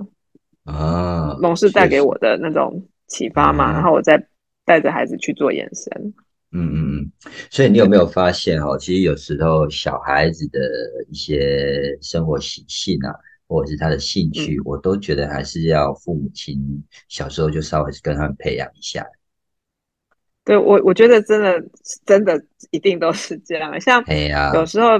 [0.64, 4.23] 啊，龙是带给我的那种启发嘛，然后我再
[4.66, 6.14] 带着孩子去做延伸，
[6.53, 7.12] 嗯嗯嗯，
[7.51, 10.61] 所以你有没有发现哈，其实有时候小孩子的
[11.09, 13.09] 一些生活习性啊，
[13.53, 16.59] 或者是他的兴趣，我都觉得还是要父母亲
[17.09, 19.07] 小时候就稍微跟他们培养一下。
[20.45, 21.62] 对我，我觉得真的，
[22.05, 23.81] 真的一定都是这样。
[23.81, 24.03] 像
[24.55, 24.91] 有时候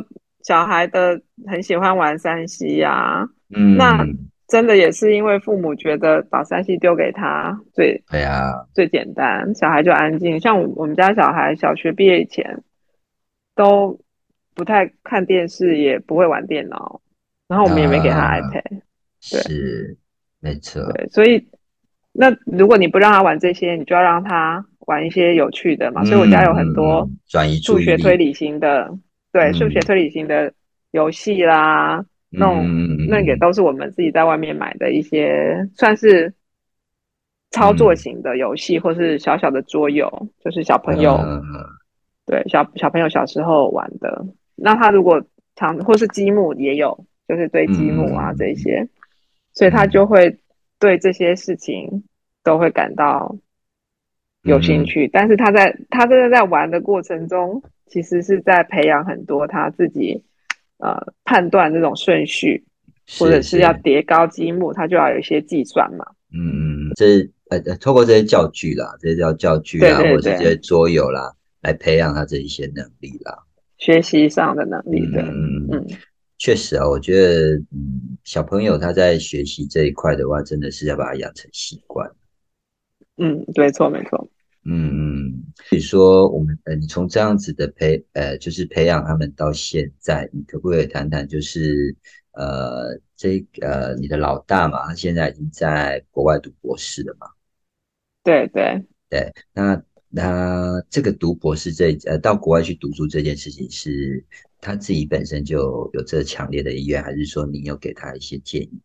[0.43, 4.07] 小孩的很喜欢玩三 C 呀，嗯，那
[4.47, 10.39] 真的也是因为父母觉得把三 C 丢给他最，对呀，最简单，小孩就安静。
[10.39, 12.63] 像我们家小孩小学毕业以前
[13.57, 13.99] 都
[14.55, 17.01] 不太看电视，也不会玩电脑，
[17.53, 18.63] 然后我们也没给他 iPad，
[19.31, 19.97] 对，是
[20.41, 21.47] 没错，对，所以
[22.13, 24.65] 那如果你不让他玩这些，你就要让他。
[24.89, 27.09] 玩一些有趣的嘛，所以我家有很多
[27.63, 28.93] 数学推理型的，
[29.33, 30.53] 对数学推理型的
[30.91, 32.67] 游戏啦，那种
[33.09, 36.35] 那个都是我们自己在外面买的一些，算是
[37.53, 40.11] 操作型的游戏，或是小小的桌游，
[40.45, 41.17] 就是小朋友
[42.27, 44.27] 对小小朋友小时候玩的。
[44.57, 45.23] 那他如果
[45.55, 48.89] 常或是积木也有，就是堆积木啊这些，
[49.53, 50.39] 所以他就会
[50.79, 52.05] 对这些事情
[52.43, 53.37] 都会感到。
[54.45, 60.21] 有兴趣，但是他在他真的在玩的过程中，其实是在培养很多他自己
[60.79, 62.65] 呃判断这种顺序，
[63.21, 66.05] 或者是要叠高积木，他就要有一些计算嘛。
[66.35, 73.45] 嗯嗯，这呃透过这些教具啦，这些叫教具啦，或者这些桌游啦，来培养他这一些能力啦，
[73.79, 75.23] 学习上的能力的。
[75.23, 75.69] 嗯。
[75.71, 75.87] 嗯，
[76.43, 82.11] 确实啊，我觉得嗯小朋友他在学习这一块的话，真的是要把它养成习惯。
[83.17, 84.29] 嗯，没错没错。
[84.65, 91.95] 嗯嗯，所以说我们呃，你从这样子的培呃，就是培养他们到现在，你可不可以谈谈，就是
[92.33, 97.29] 呃，这呃，你的老大嘛，他现在已经在国外读博士了嘛？
[98.25, 104.25] 对对对，那那这个读博士这呃，到国外去读书这件事情，是
[104.63, 108.81] 他自己本身就有这强烈的意愿，还是说你有给他一些建议？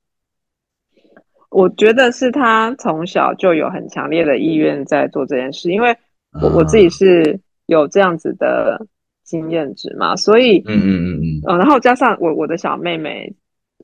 [1.52, 5.96] 我觉得是他从小就有很强烈的意愿在做这件事，因为
[6.42, 8.88] 我我自己是有这样子的
[9.24, 11.08] 经验值嘛，所以嗯嗯嗯
[11.46, 13.32] 嗯，然后加上我我的小妹妹，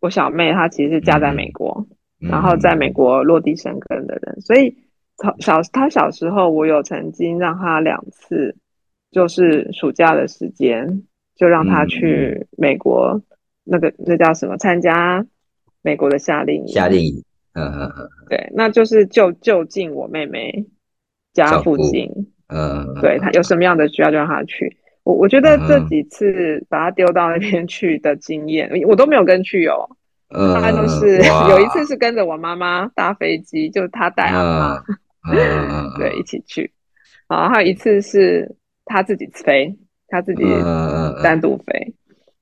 [0.02, 1.88] 我小妹她其实是嫁在美国，
[2.20, 4.76] 然后在美国落地生根的人，所以
[5.40, 8.56] 小她小时候我有曾经让她两次，
[9.12, 11.04] 就是暑假的时间
[11.36, 13.22] 就让他去美国
[13.64, 15.26] 那个那叫什么参加
[15.82, 17.24] 美国的夏令营，夏令营。
[17.56, 20.66] 嗯嗯嗯，对，那就是就就近我妹妹
[21.34, 22.10] 家附近，
[22.48, 24.76] 嗯，对他有什么样的需要就让他去。
[25.04, 29.88] 我我觉得这几次把他丢到那边去的经验，我都没有跟去哦，
[30.30, 31.18] 他都是
[31.50, 34.84] 有一次是跟着我妈妈搭飞机，就他带阿妈，
[36.00, 36.72] 对，一起去。
[37.28, 39.78] 啊，还有一次是他自己飞，
[40.14, 40.44] 他自己
[41.24, 41.94] 单独飞，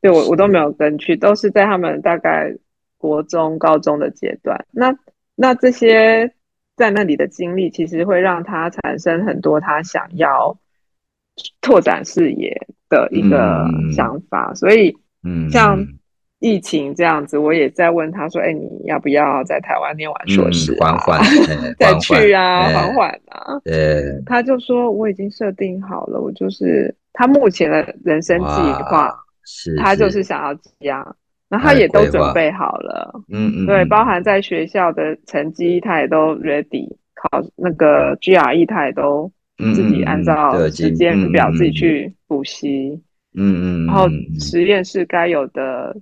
[0.02, 2.54] 对我我都没有跟去，都是在他们大概。
[3.02, 4.96] 国中、高中的阶段，那
[5.36, 6.32] 那这些
[6.76, 10.56] 在那里的经历，其实会让他产生很多他想要
[11.62, 12.56] 拓展视野
[12.90, 14.54] 的一个想法。
[14.54, 15.84] 所以，嗯，像
[16.42, 21.18] 疫情这样子，我也在问他说：“哎，你要不要在台湾念完硕士，缓缓
[21.80, 22.64] 再去啊？
[22.74, 28.46] 缓缓啊？”对，他就说：“我已经设定好了，我就是他目前的人生计
[28.90, 31.16] 划，是他就是想要这样。”
[31.54, 43.04] 那他也都准备好了，嗯嗯，对，包含在学校的成绩，他也都 ready，考那个 GRE，他也都自己按照时间表自己去补习，
[43.36, 44.08] 嗯嗯，然后
[44.40, 45.94] 实验室该有的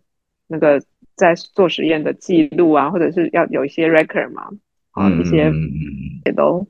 [0.50, 0.82] 那个
[1.16, 4.50] 在做实验的记录啊，或者是要有一些 record 嘛，
[4.92, 5.50] 啊，一些
[6.26, 6.68] 也都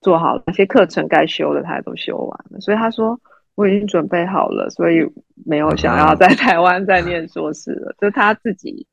[0.00, 3.20] 做好，那些课程该修的他也都修完了，所以他说。
[3.56, 4.96] 我已经准备好了，所以
[5.46, 7.96] 没有想要在台湾再念硕士了。
[7.98, 8.86] 就他自己，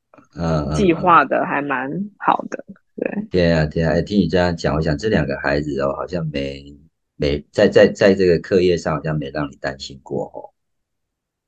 [0.74, 1.86] 计划的还蛮
[2.16, 2.64] 好的。
[2.96, 4.00] 对，对啊，对啊。
[4.00, 6.64] 听你这样讲，我想这两个孩子哦，好像没
[7.16, 10.53] 没在在在这个课业上，好像没让你担心过哦。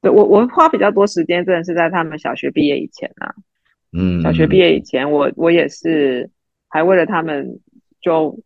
[0.02, 3.34] 对我，我花比较多时间，真的是在他们小学毕业以前啊。
[3.92, 6.28] 嗯，小学毕业以前，我我也是
[6.68, 7.60] 还为了他们，
[8.00, 8.38] 就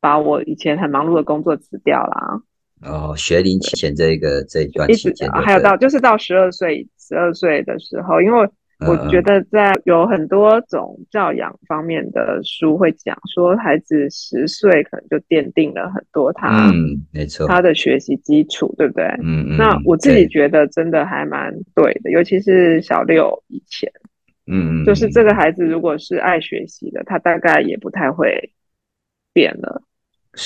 [0.00, 2.42] 把我以前很忙碌的工作辞掉了。
[2.84, 8.48] 哦，学龄前这个这一段时间，还有到就是到十二岁，十二岁的时候，因为
[8.86, 19.04] 我觉得在有很多种教养方面的书会讲说，孩子十岁可能就奠定了很多他，嗯，没错，他的学习基础，对不对？
[19.22, 19.56] 嗯嗯。
[19.56, 23.90] 那我自己觉得真的还蛮对的，尤其是小六以前，
[24.46, 28.52] 嗯嗯，就是这个孩子如果是爱学习的，他大概也不太会
[29.32, 29.82] 变了。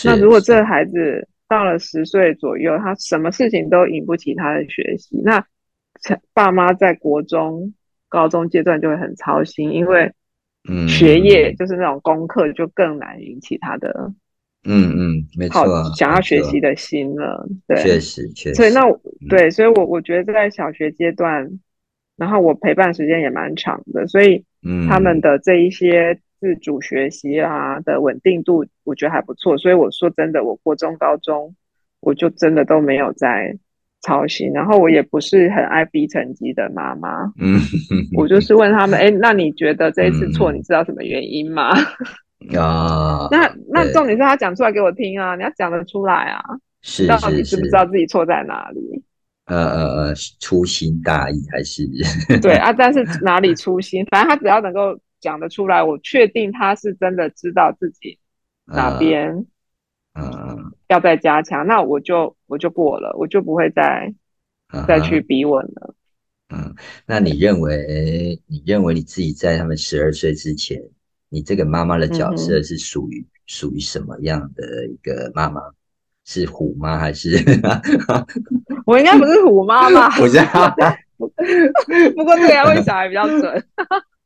[0.05, 5.22] 那如果这个孩子，到了十岁左右，他什么事情都引不起他的学习。
[5.25, 5.46] 那
[6.35, 7.72] 爸妈在国中、
[8.09, 10.12] 高中阶段就会很操心，因为
[10.88, 14.12] 学业就是那种功课就更难引起他的
[14.64, 15.64] 嗯嗯，没错，
[15.97, 17.47] 想要学习的心了。
[17.66, 18.55] 对，确实确实。
[18.55, 18.83] 所以那
[19.29, 21.49] 对，所以我我觉得在小学阶段，
[22.16, 24.45] 然后我陪伴时间也蛮长的，所以
[24.88, 26.19] 他们的这一些。
[26.38, 29.57] 自主学习啊的稳定度，我觉得还不错。
[29.57, 31.57] 所以我说真的，我国中、高中，
[32.01, 33.57] 我就真的都没有在
[34.07, 34.51] 操心。
[34.53, 37.25] 然后我也不是很爱逼成绩的妈妈。
[37.40, 37.59] 嗯，
[38.16, 41.71] 我就是问他们： 哎，那你觉得这一次错，你知道什么原因吗？
[42.57, 45.35] 啊， 那那重点是他讲出来给我听啊！
[45.35, 46.40] 你要讲得出来啊！
[46.83, 49.03] 是到底知不知道自己错在哪里？
[49.47, 51.87] 呃呃呃，粗心大意还是？
[52.40, 54.05] 对啊，但是哪里粗心？
[54.11, 54.99] 反正他只要能够。
[55.19, 58.19] 讲得出来，我确定他是真的知道自己
[58.66, 59.47] 哪边，
[60.16, 64.14] 嗯，要再加强，那我就我就过了，我就不会再
[64.87, 65.94] 再去逼问了。
[66.48, 66.74] 嗯，
[67.07, 70.83] 那你认为你认为你自己在他们十二岁之前，
[71.29, 75.61] 你这个妈妈的角色是属于属于什么样的一个妈妈？
[76.24, 77.37] 是虎妈还是？
[78.85, 80.11] 我应该不是虎妈吧？
[80.16, 80.38] 不是，
[82.16, 83.64] 不过这个要问小孩比较准。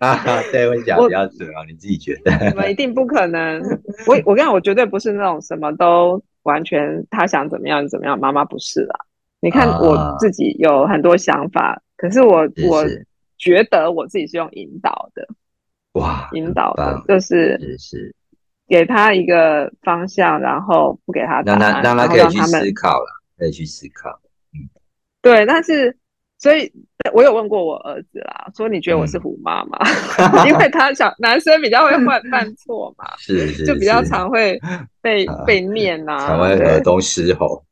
[0.00, 0.16] 啊，
[0.50, 2.32] 对，我讲比较准啊，你自己觉得？
[2.48, 3.60] 你们一定不可能。
[4.06, 8.18] 我我跟你讲，我绝对不是那种什么都完全他想怎么样怎么样。
[8.18, 8.98] 妈妈不是啦，
[9.40, 12.84] 你看我自己有很多想法，可是我我
[13.36, 15.28] 觉得我自己是用引导的。
[15.92, 18.14] 哇，引导的，就是是
[18.66, 24.18] 给他一个方向，然后不给他让他让他可以去思考了，可以去思考。
[24.54, 24.64] 嗯，
[25.20, 25.94] 对，但是。
[26.40, 26.72] 所以，
[27.12, 29.78] 我有问过我儿子啦，说你觉得我是虎妈吗？
[30.48, 34.58] 因为他小男生比较会犯犯错嘛， 是是，就比较常会
[35.02, 37.62] 被被念呐，常会耳东狮吼。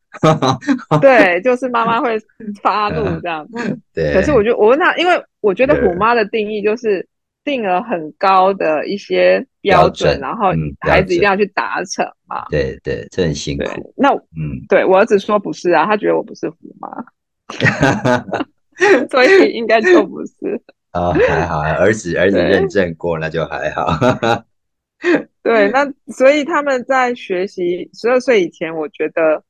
[1.00, 2.18] 对，就是妈妈会
[2.62, 3.46] 发怒这样。
[3.94, 4.12] 对。
[4.12, 7.06] 可是我就我问他，因为我觉得虎妈的定义就是
[7.44, 10.50] 定了很高的一些标准，然后
[10.80, 12.44] 孩子一定要去达成嘛。
[12.50, 13.94] 对对，这很辛苦。
[13.96, 16.88] 那嗯，对我儿子说不是啊，他觉得我不是虎妈。
[19.10, 20.34] 所以应该就不是
[20.92, 23.88] 啊， 还好，儿子儿子认证过，那就还好。
[25.42, 29.42] 对，那所以他们在学习十二岁以前，我觉得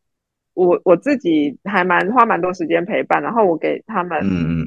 [0.55, 4.67] 我我自己还蛮花蛮多时间陪伴，然后我给他们嗯嗯嗯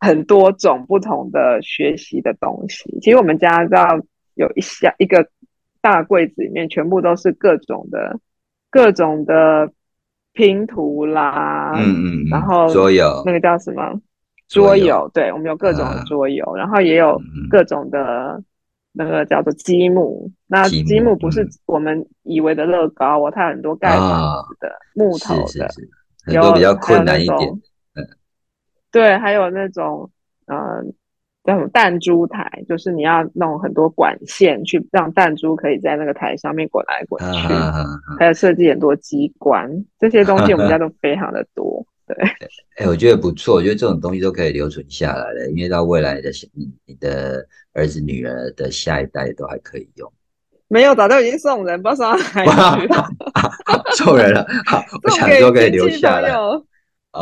[0.00, 2.98] 很多种不同的学习的东西。
[3.00, 3.86] 其实我们家知道
[4.34, 5.28] 有一箱一个
[5.80, 8.18] 大柜子里面，全部都是各种的
[8.70, 9.70] 各种的。
[10.36, 13.82] 拼图啦，嗯嗯，然后桌游那个叫什么
[14.48, 15.10] 桌游？
[15.12, 17.18] 对，我们有各种桌游，然后也有
[17.50, 18.40] 各种的
[18.92, 20.30] 那个叫做积木。
[20.46, 25.68] 那积木不是我们以为的乐高，我它很多盖房子的木头的，
[26.32, 27.40] 有比较困难一点。
[27.94, 28.06] 嗯，
[28.92, 30.10] 对，还有那种
[30.46, 30.94] 嗯。
[31.46, 32.50] 叫什么弹珠台？
[32.68, 37.54] 就是你要弄很多管线去让弹珠可以在那个台上面滚来滚去，
[38.18, 41.86] 还有设计很多机关，这些东西我们家 都非常的多。
[42.06, 42.16] 对，
[42.76, 50.12] 哎，我觉得不错，我觉得这种东西都可以留存下来的，因为到未来的你你的儿子女儿的下一代都还可以用。
[50.68, 53.08] 没有，早就已经送人，不知道送哪里去了。
[53.96, 54.46] 送人了，
[55.02, 56.32] 我想都可以留下来。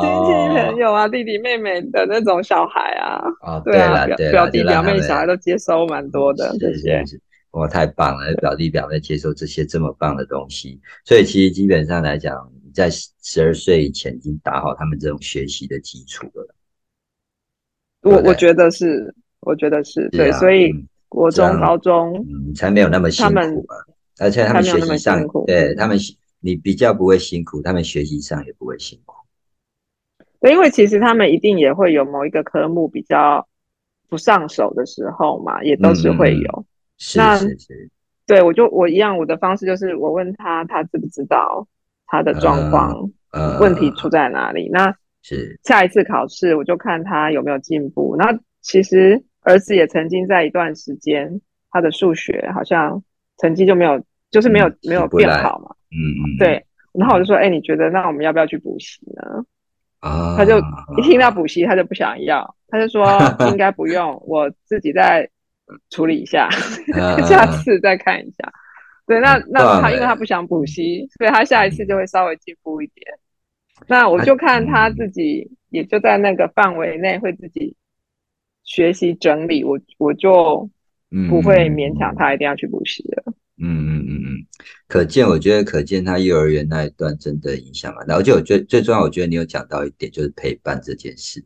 [0.00, 7.04] 亲戚朋友啊，弟弟妹妹的那种小孩啊，啊，对啊，表表弟表妹小孩都接收蛮多的谢谢，
[7.52, 8.34] 哇，太棒了！
[8.40, 16.54] 表弟表妹接受这些这么棒的东西，所以其实基本上来讲，在十二岁以前已经打好他们这种学习的基础了。
[18.02, 20.72] 我我觉得是，我觉得是对，所以
[21.08, 23.76] 国中、高中嗯才没有那么辛苦嘛，
[24.18, 25.96] 而且他们学习上，对他们
[26.40, 29.14] 你比较不会辛苦，他们学习上也不会辛苦。
[30.50, 33.46] 因为其实他们一定也会有某一个科目比较
[34.08, 36.64] 不上手的时候嘛，也都是会有。
[37.16, 37.90] 那是是。
[38.26, 41.66] 对，我就我一样，我的方式就是我问他，他知不知道
[42.06, 43.10] 他的状况，
[43.60, 44.70] 问题出在哪里？
[44.72, 48.16] 那是下一次考试，我就看他有没有进步。
[48.18, 53.02] 那其实儿子也曾经在一段时间，他的数学好像
[53.38, 55.74] 成绩就没有，就是没有没有变好嘛。
[55.90, 56.38] 嗯嗯。
[56.38, 59.44] 对，然后我就说，哎，你觉得那我们要不要去补习呢？
[60.36, 60.58] 他就
[60.98, 63.06] 一听到补习，他就不想要，他就说
[63.50, 65.28] 应该不用，我自己再
[65.90, 66.48] 处理一下，
[67.26, 68.52] 下次再看一下。
[69.06, 73.06] 对，那那他因为他不想补习，所以他下一次就会稍微进步一点。
[73.86, 77.76] 那我就看他自己，也就在那个范围内会自己
[78.62, 80.68] 学习整理，我我就
[81.28, 83.34] 不会勉强他一定要去补习了。
[83.58, 84.46] 嗯嗯嗯嗯，
[84.88, 88.16] 可见，我觉得可见他幼儿园那一段真的影响蛮大。
[88.16, 91.44] 而且我觉得最重要，我觉得你有讲到一点，就是陪伴这件事。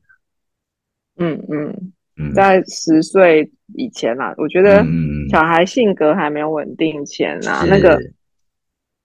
[1.17, 4.85] 嗯嗯嗯，在十岁以前啊，我觉得
[5.31, 7.99] 小孩性格还没有稳定前啊，那个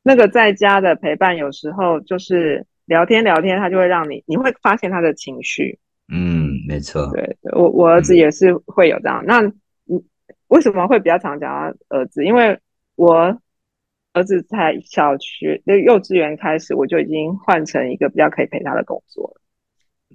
[0.02, 5.78] 那个在家的陪伴，有时候就是聊天聊天，他就会让你你会发现他的情绪。
[6.12, 7.12] 嗯，没错。
[7.14, 9.24] 对，我我儿子也是会有这样。
[9.26, 9.42] 那
[9.86, 10.02] 你
[10.48, 11.52] 为什么会比较常讲
[11.90, 12.24] 儿子？
[12.24, 12.60] 因为
[12.96, 13.40] 我
[14.14, 19.34] 儿子才小学，就幼稚园开始，我就已经换成一个比较可以陪他的工作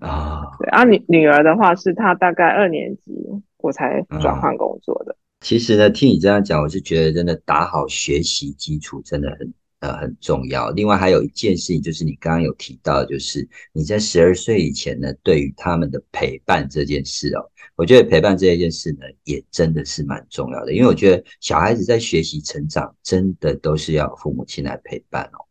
[0.00, 0.42] 了啊。
[0.58, 3.12] 对，啊，女女儿的话，是她大概二年级，
[3.56, 5.16] 我才转换工作的。
[5.40, 9.52] 其实呢，听你这样讲，我是觉得真的打好学习基础真的很。
[9.80, 10.70] 呃，很重要。
[10.70, 20.72] 另外还有一件事情，就是你刚刚有提到，就是你在十二岁以前呢，对于他们的陪伴这件事哦，我觉得陪伴这一件事呢，也真的是蛮重要的。
[20.72, 25.44] 因为我觉得小孩子在学习成长，真的都是要父母亲来陪伴哦。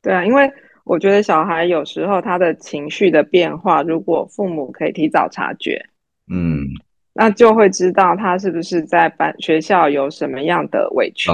[0.00, 0.50] 对啊，因为
[0.84, 5.84] 我觉得小孩有时候他的情绪的变化，如果父母可以提早察觉，
[6.30, 6.68] 嗯。
[7.16, 11.30] 那就会知道他是不是在班学校有什么样的委屈，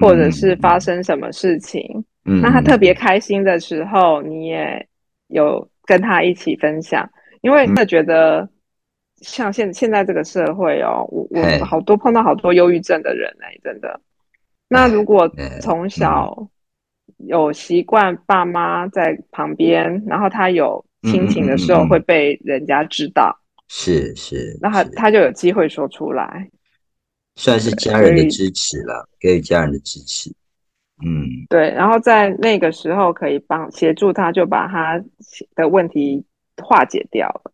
[0.00, 2.04] 或者是发生什么事情。
[2.22, 4.86] 那他特别开心的时候，你也
[5.28, 7.08] 有跟他一起分享，
[7.42, 8.48] 因为他觉得
[9.16, 14.00] 像现现在这个社会哦，我我好多碰到好多忧郁症的人哎，真的。
[14.68, 15.30] 那如果
[15.60, 16.34] 从小
[17.18, 23.38] 有习惯爸妈在旁边，然后他有亲情的时候会被人家知道。
[23.68, 26.48] 是是，那他他就有机会说出来。
[27.36, 30.32] 算是家人的支持了，给予家人的支持。
[31.04, 35.02] 嗯，对，然后在那个时候可以帮协助他，就把他
[35.56, 36.24] 的问题
[36.62, 37.52] 化解掉了。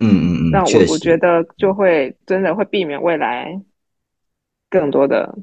[0.00, 3.60] 嗯嗯嗯，那我我觉得就会真的会避免未来
[4.68, 5.38] 更多的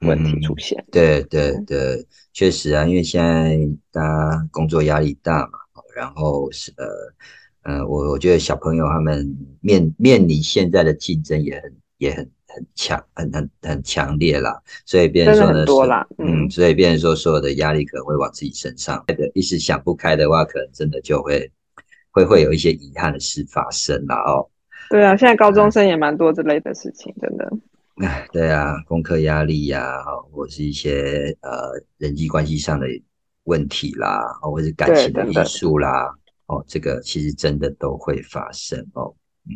[0.00, 0.84] 问题出现。
[0.90, 3.56] 对对对，确实啊，因为现在
[3.92, 5.58] 大家工作压力大嘛，
[5.94, 12.28] 然后是呃呃，我我觉得小朋友他们面面临现在的竞争也很也很。
[12.54, 21.50] 很强，很很很强烈啦，所以变成说呢，嗯，所以变成说所有的压力可能会往自己身上，一时想不开的话，可能真的就会
[22.10, 24.48] 会会有一些遗憾的事发生了哦。
[24.90, 27.50] 对啊，现在高中生也蛮多这类的事情，真的。
[27.96, 32.86] 哎，对啊，功课压力呀，或是一些呃人际关系上的
[33.44, 36.12] 问题啦，或者是感情的因素啦，
[36.46, 39.14] 哦，这个其实真的都会发生哦。
[39.46, 39.52] 嗯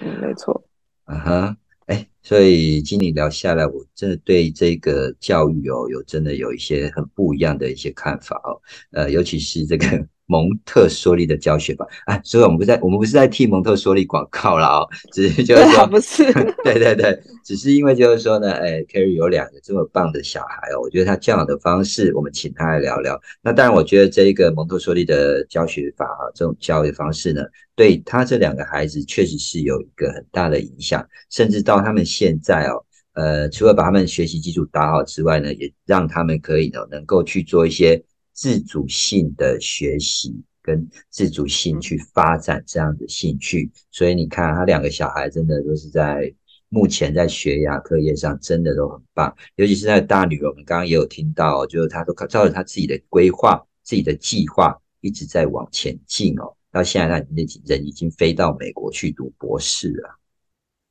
[0.00, 0.64] 嗯，没错。
[1.04, 1.56] 啊哈。
[1.90, 8.54] 哎，所以经理聊下来，我真的对这个教育哦，有真的有一些很不一样的一些看法哦。
[8.92, 16.22] 呃，尤其是这个蒙特梭利的教学法，啊，所以我们不在，我们不是在替蒙特梭利广告了哦， 只是就是说，不是，
[16.62, 23.20] 对对对，只是因为就是说呢，哎，Kerry 有两个这么棒的小孩哦，我觉得他教养的方式，我们请他来聊聊。
[23.42, 27.42] 那当然，我觉得这一个蒙特梭利的教学法啊，这种教育方式呢。
[27.76, 38.02] 对他这两个孩子确实是有一个很大的影响，甚至到他们现在哦，呃，除了把他们学习基础打好之外呢，也让他们可以呢能够去做一些
[38.40, 43.70] 自主性的学习跟自主性去发展这样的兴趣。
[43.90, 46.34] 所以你看，他两个小孩真的都是在
[46.70, 56.56] 目前在学牙课业上真的都很棒，尤其是在大女儿，我们刚刚也有听到，就是她都照着她自己的规划、自己的计划一直在往前进哦。
[56.72, 60.18] 到现在，他那人已经飞到美国去读博士了，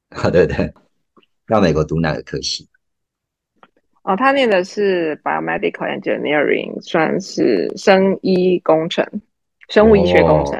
[0.10, 0.72] 啊， 对对，
[1.47, 2.70] 到美国读哪个科系？
[4.10, 9.05] 哦，他念的是 biomedical engineering，算是生医工程，
[9.70, 10.57] 生物医学工程。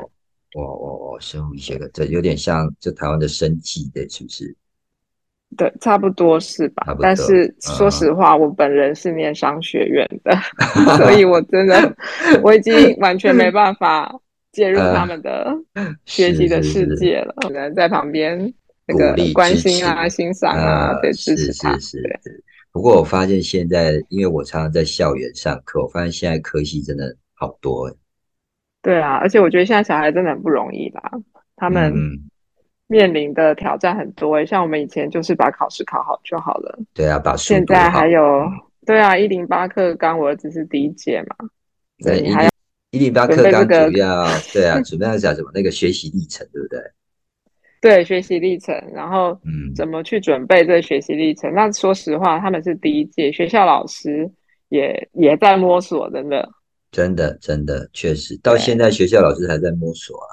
[0.53, 4.55] 哦哦哦，生物医学的，这有点像就台湾的生技的，是不是？
[5.57, 6.95] 对，差不多是吧？
[7.01, 10.31] 但是说实话，我本人是念商学院的，
[10.97, 11.95] 所以我真的
[12.43, 14.15] 我已经完全没办法。
[14.51, 15.55] 介入他们的
[16.05, 18.51] 学习的世界了，可能在旁边
[18.87, 21.71] 那个关心啊、欣赏啊，对，支持他。
[21.73, 22.19] 对。
[22.72, 27.91] 不过我发现现在，因为我常常在校园上课，我发现现在科系真的好多。
[28.82, 31.11] 对啊，而且我觉得现在小孩真的很不容易啦，
[31.55, 31.93] 他们
[32.88, 34.45] 面临的挑战很多。
[34.45, 36.80] 像我们以前就是把考试考好就好了。
[36.93, 38.47] 对啊，把现在还有
[38.86, 41.36] 对啊，一零八课纲我儿子是第一届嘛，
[42.03, 42.49] 对，你还要。
[42.91, 45.51] 一零八课纲主要对啊，主要讲什么？
[45.53, 46.80] 那个学习历程，对不对？
[47.82, 51.53] 对，学习历程，然后嗯，怎么去准备这个学习历程？
[51.53, 54.30] 那说实话，他们是第一届，学校老师
[54.69, 56.49] 也也在摸索，真的，
[56.91, 60.30] 真的，真的，确实，到现在学校老师还在摸索啊。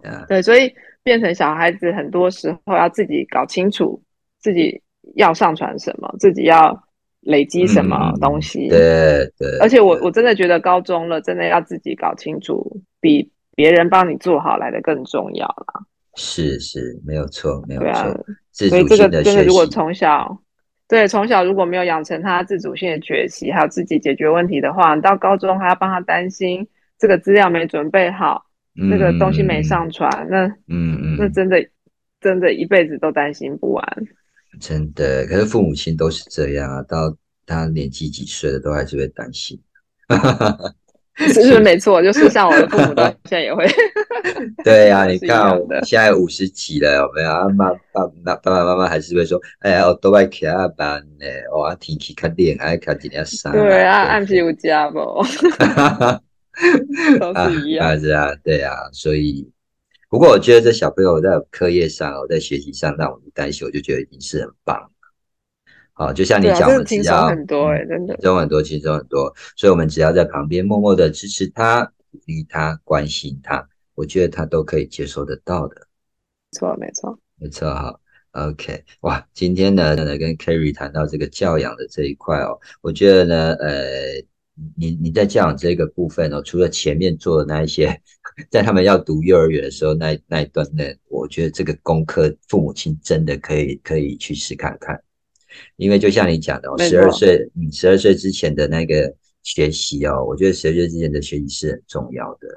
[0.00, 4.02] 对啊，对，所以变成小孩子很多时候要自己搞清楚
[4.40, 4.80] 自己
[5.16, 6.82] 要上传什么，自己要。
[7.26, 8.68] 累积什么东西？
[8.68, 15.86] 对对，而且我我真的觉得高中了，真的要自己搞清楚，比别人帮你做好来的更重要啦。
[16.16, 18.26] 是是，没有错，没有错。
[18.52, 20.38] 所以这个真的，如果从小
[20.86, 26.66] 对从小如果没有养成他自主性的学习，还有自己解决问题的话，到高中还要帮他担心
[26.98, 28.44] 这个资料没准备好，
[28.74, 31.56] 那个东西没上传，那嗯嗯，那真的
[32.20, 33.84] 真的一辈子都担心不完。
[34.60, 39.60] 真的，可是父母亲都是这样啊，到他年纪几岁了，都还是会担心。
[41.32, 42.94] 是是没错，就是像我的父母，
[43.28, 43.64] 现在也会。
[44.64, 47.48] 对呀，你看，现在五十几了，有没有？
[47.50, 54.98] 妈爸爸爸爸妈妈还是会说：“哎呀，我都爱看班呢，我天气看电影，爱看几点啥？”对啊，按屁股加不？
[57.20, 58.00] 都是一样。
[58.00, 59.48] 是啊，对啊，所以。
[60.10, 64.88] 不过我觉得这小朋友在课业上哦，在学习上让我们担心，我就觉得已经是很棒。
[65.94, 69.32] 好，就像你讲，我们只要很多哎，真的轻松很多，轻松很多。
[69.56, 75.76] 所以，我们只要在旁边默默的支持他、鼓励他、关心他，我觉得他都可以接受得到的。
[76.52, 77.72] 错，没错，没错。
[77.72, 77.98] 哈
[78.32, 84.24] OK，哇，今天呢，跟 Kerry 谈到这个教养的这一块哦，我觉得呢，呃。
[84.76, 88.00] 你你在教养这个部分哦，除了前面做的那一些，
[88.52, 95.02] 在他们要读幼儿园的时候那那一段呢，我觉得这个功课父母亲真的可以可以去试看看，
[95.76, 102.48] 因为就像你讲的哦，十二岁你十二岁之前的那个学习哦，我觉得十二岁之前的学习是很重要的，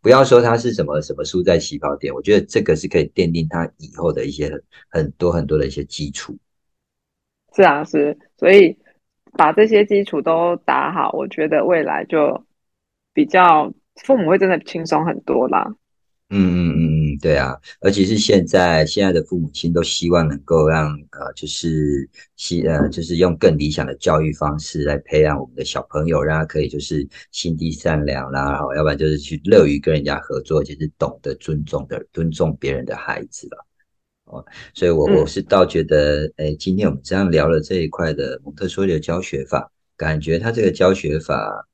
[0.00, 4.52] 不要说他是什么什么输在起跑点，我觉得这个是可以奠定他以后的一些
[4.88, 6.36] 很多很多的一些基础。
[7.54, 8.76] 是啊，是，所以
[9.32, 12.44] 把这些基础都打好，我觉得未来就
[13.12, 15.74] 比较父母会真的轻松很多啦。
[16.36, 33.66] 嗯嗯嗯嗯，对啊，而且是现在现在的父母亲都希望能够让呃，就是希呃，就是用更理想的教育方式来培养我们的小朋友，让他可以就是心地善良啦，然后要不然就是去乐于跟人家合作，就是懂得尊重的尊重别人的孩子了。
[34.24, 41.68] 哦，所以我我是倒觉得，哎，今天我们这样聊了这一块的蒙特梭利的教学法，感觉他这个教学法。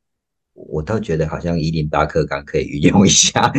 [0.68, 3.50] 我倒觉得好像一零八课纲可以运用一下。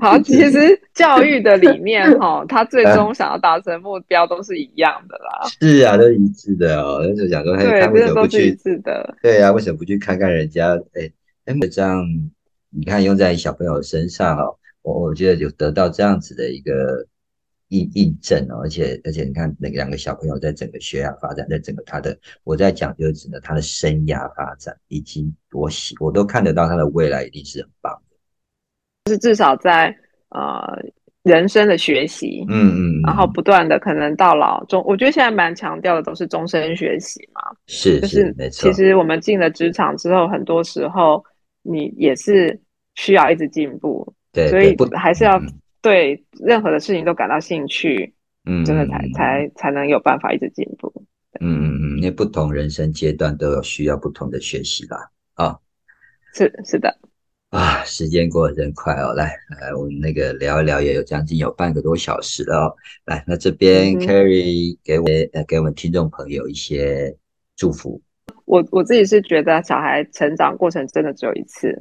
[0.00, 5.48] 好，其实 教育的理念哈，他最终想要达成目标都是一样的啦。
[5.60, 7.06] 是啊，都是一致的哦。
[7.06, 8.48] 就是想说，他他为什么不去？
[8.48, 9.16] 一致的。
[9.22, 10.74] 对啊，为什么不去看看人家？
[10.94, 11.10] 哎
[11.46, 12.04] 哎，这样
[12.70, 17.06] 你看用在小朋友身上哦，我我觉得有得到这样子的一个。
[17.74, 28.16] 印印证哦，而且而且你看那两个小朋友在整个学涯发展，在整个他的我在讲就是指的他的生涯发展，以及我喜我都看得到他的未来一定是很棒的，
[29.06, 29.94] 就是至少在
[30.28, 30.62] 呃
[31.24, 38.70] 人生的学习，嗯嗯，然后不断的可能到老中，我觉得现在蛮强调的都是终身学习嘛，是就是没错。
[38.70, 41.24] 其实我们进了职场之后，很多时候
[41.62, 42.60] 你也是
[42.94, 45.42] 需要一直进步，对，所以还是要。
[45.84, 48.14] 对任何的事情都感到兴趣，
[48.46, 50.90] 嗯，真的才才才能有办法一直进步。
[51.40, 55.10] 嗯嗯嗯，因为不同人生阶段都有需要不同的学习啦。
[55.34, 55.58] 啊，
[56.32, 56.98] 是是的。
[57.50, 59.12] 啊，时间过得真快哦。
[59.12, 62.74] 来来，我们那个聊一聊，也有将近有半个多小时了哦。
[63.04, 65.04] 来，那这边 Carrie 给我
[65.34, 67.14] 呃给我们听众朋友一些
[67.56, 68.00] 祝福。
[68.46, 71.76] 我我自己是觉得小孩成长过程真的只有一次，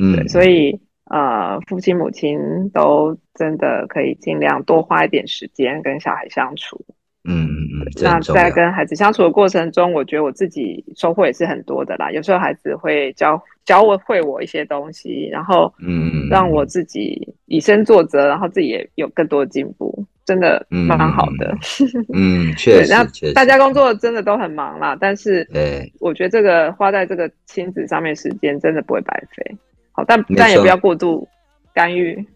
[0.00, 0.80] 嗯，所以。
[1.10, 2.38] 呃，父亲母亲
[2.70, 6.80] 都真的可以尽量多花一点时间跟小孩相处。
[7.24, 7.86] 嗯嗯嗯。
[8.00, 12.12] 那在跟孩子相处的过程中，我觉得我自己收获也是很多的啦。
[12.12, 21.52] 有时候孩子会教教我会我一些东西，然后嗯让我自己以身作则，然后自己也有更多的进步，真的蛮好的。
[22.14, 22.92] 嗯， 确实。
[22.92, 23.04] 那
[23.34, 25.44] 大家工作真的都很忙啦，但是
[25.98, 29.56] 我觉得这个花在这个亲子上面时间真的不会白费。
[30.06, 31.26] 但但也不要过度
[31.72, 32.26] 干预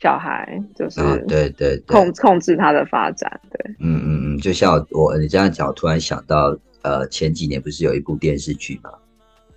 [0.00, 3.40] 小孩，就是对对控控制他的发展。
[3.50, 8.90] 对，嗯嗯嗯，就像我你这样讲，我突然想到，呃，前几年不是有一部电视剧吗？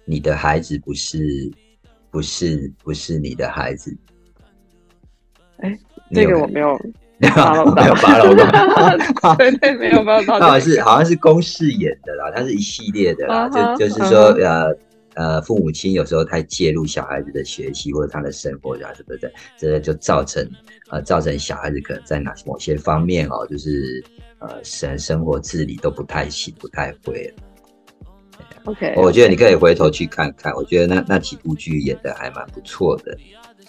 [0.05, 1.49] 你的孩子不是
[2.11, 3.95] 不是不是你的孩子。
[5.59, 5.79] 哎，
[6.11, 6.77] 这个我没有
[7.19, 10.39] 没 有没有发了到， 对对，没有发到。
[10.45, 14.77] 好像是好像是公式演的啦，它是一系列的啦，就就是说呃。
[15.16, 20.47] 呃，父母亲有时候太介入小孩子的学习或者他的生活啊什么的，这就造成
[20.89, 24.03] 呃造成小孩子可能在哪某些方面哦，就是
[24.39, 27.34] 呃生生活自理都不太行，不太会。
[28.66, 33.18] OK，我觉得你可以回头去看看，我觉得那那几部剧演的还蛮不错的。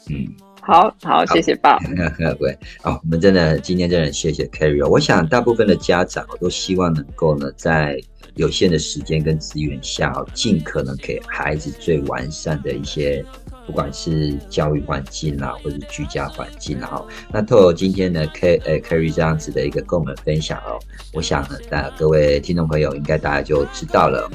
[0.09, 0.28] 嗯，
[0.66, 1.78] 好好，谢谢爸。
[2.38, 4.86] 对，哦，我们真的今天真的谢谢 Carry。
[4.88, 8.00] 我想大部分的家长都希望能够呢在。
[8.36, 13.24] 有限的时间跟资源下，尽可能给孩子最完善的一些，
[13.64, 16.88] 不管是教育环境啦，或者居家环境啦。
[16.88, 20.80] 哈，那透过今天呢，K 呃 Carry 这样子的一个跟我们分享哦，
[21.12, 24.28] 我想呢，那各位听众朋友应该大家就知道了。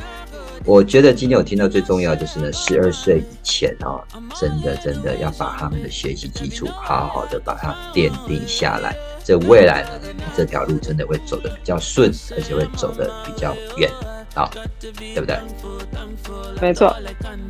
[0.65, 4.03] 我觉得今天我听到最重要就是呢，十二岁以前哦，
[4.39, 8.95] 真的真的要把他们的学习基础好好的把它奠定下来。
[9.23, 9.89] 这未来呢，
[10.35, 13.89] 这条路真的会走得比较顺，而且会走得比较远，
[14.39, 15.37] 好，对不对？
[16.61, 16.95] 没错，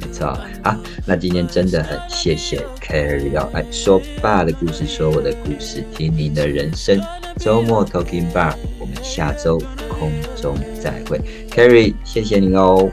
[0.01, 0.35] 没错。
[0.63, 0.75] 好，
[1.05, 6.99] 那今天真的很谢谢 Carrie 要来说爸的故事，说我的故事，听您的人生。
[7.37, 11.21] 周末 Talking Bar，我们下周空中再会。
[11.51, 12.89] Carrie，谢谢你哦，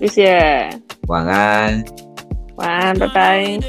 [0.00, 1.84] 谢谢，晚安，
[2.56, 3.60] 晚安，拜拜。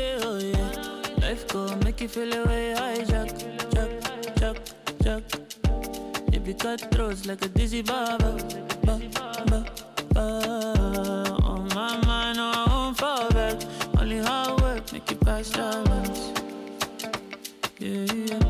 [6.44, 8.36] be cutthroats like a dizzy baba.
[8.84, 9.64] Ba, ba,
[10.14, 10.24] ba.
[11.42, 13.56] On my mind, no, I won't fall back.
[13.98, 16.32] Only hard work make you pass balance.
[17.80, 18.40] Yeah, yeah.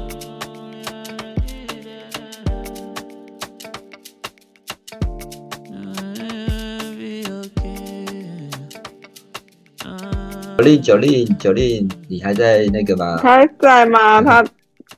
[10.59, 13.19] Jolin Jolin Jolin，你还在那个吗？
[13.19, 14.21] 还在吗？
[14.23, 14.45] 他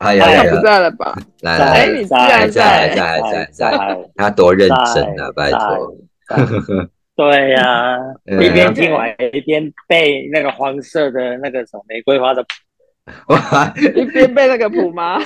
[0.04, 1.18] 哎呀，不在了吧？
[1.42, 5.32] 来来，你在在在在在，他多认真啊！
[5.36, 5.96] 拜托，
[7.16, 12.50] 对呀，一边听完一边背那个黄色的那个什么玫瑰花的谱，
[13.96, 15.22] 一边背那个谱吗？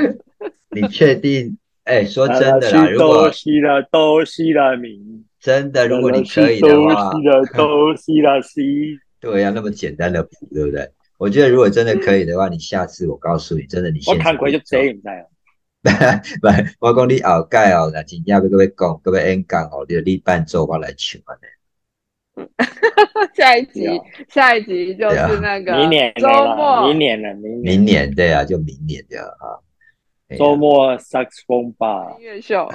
[0.74, 10.88] 你确定哎，说真的啦，如果都西了都西了名，真的，如果你可以的话，都西了都西了西，对呀，那么简单的谱，对不对？
[11.22, 15.26] 我觉得如果真的可以的话，你下次我告诉你，真的你我看过就这样在哦。
[16.42, 16.48] 不，
[16.84, 22.44] 我讲你后盖哦，那真正要各位讲，各位演讲哦，你你伴奏我来唱呢。
[23.36, 23.86] 下一集，
[24.28, 29.62] 下一集就是那个明年周末，明年了，明明年对啊，就明年的啊。
[30.36, 32.68] 周末萨克斯风吧，音乐秀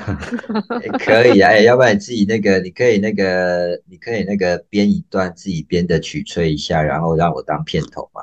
[1.04, 8.22] 可以啊，哎，要不然你自己那个，你可以那个，你可以那个编一段自己编的曲吹一下，然后让我当片头嘛。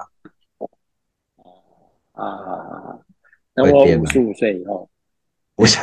[2.14, 2.98] 啊，
[3.54, 4.88] 等我五十五岁以后，
[5.56, 5.78] 我是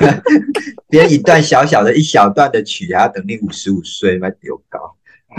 [0.90, 4.98] 编一段小小的一小段的曲，还要等你五十五岁那丢高。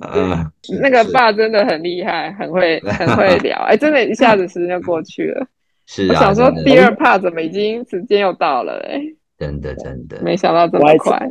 [0.00, 5.46] 啊，那个爸真的很厉害，很会 很会聊，哎，真的，一下子时间就过去了。
[5.86, 8.84] 是啊，我想说第二 part 怎么已经时间又到了？
[8.88, 9.00] 哎，
[9.38, 11.30] 真的真的，没想到这么快。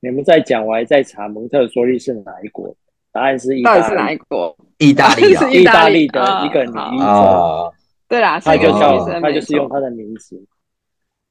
[0.00, 2.74] 你们在讲，我还在查蒙特梭利是哪一国？
[3.12, 4.56] 答案是意大利，是哪一国？
[4.78, 7.72] 意大利， 是意大利的一个女医生。
[8.08, 10.42] 对啦，他就叫他就是用他的名字。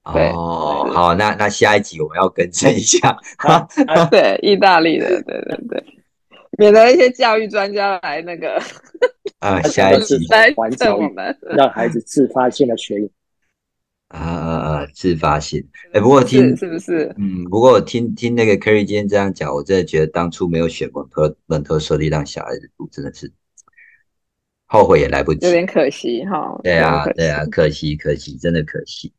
[0.04, 3.18] 哦，好，那那下一集我们要更正一下。
[4.10, 5.84] 对，意大利的，对对对，
[6.58, 8.60] 免得一些教育专家来那个
[9.40, 13.12] 啊，下一集来完成我们，让孩子自发性的学习。
[14.10, 14.88] 啊啊啊！
[14.93, 15.64] 自发性。
[15.93, 17.14] 哎，不过听是不是？
[17.18, 23.32] 嗯，不过我听听那个 Kerry 今天这样讲，我真的觉得当初没有选蒙特蒙特梭利让小孩子读，真的是
[24.66, 26.60] 后悔也来不及，有点可惜哈。
[26.64, 29.14] 对啊，对啊，可惜可惜，真的可惜。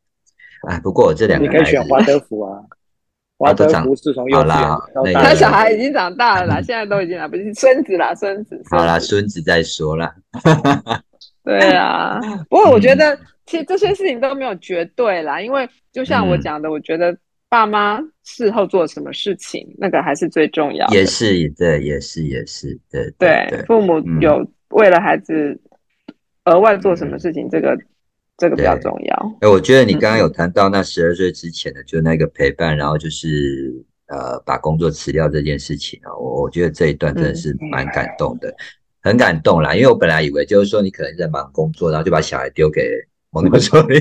[0.68, 2.59] 哎，不过我这两个你可以选华德福啊，
[3.38, 8.61] 华德福是从幼稚园，他小孩已经长大了啦， 现在都已经来不及，孙子啦，孙子。
[8.68, 10.12] 好啦，孙子再说啦。
[11.43, 12.20] 对啊，
[12.51, 13.18] 不过我觉得
[13.51, 17.16] 其实这些事情都没有绝对啦，因为就像我讲的，我觉得
[17.48, 20.86] 爸妈事后做什么事情，那个还是最重要。
[20.88, 25.61] 也是，对，也是，也是，对，对，父母有为了孩子
[26.44, 27.76] 额外做什么事情，这个。
[28.40, 29.36] 这个比较重要。
[29.42, 33.70] 哎，我觉得你刚刚有谈到那十二岁之前的，就那个陪伴，然后就是
[34.07, 38.51] 呃把工作辞掉这件事情啊，我我觉得这一段真的是蛮感动的，
[39.03, 39.74] 很感动啦。
[39.74, 42.90] 因为我本来以为就是说你可能在忙工作，然后就把小孩丢给
[43.31, 44.01] 蒙特梭利，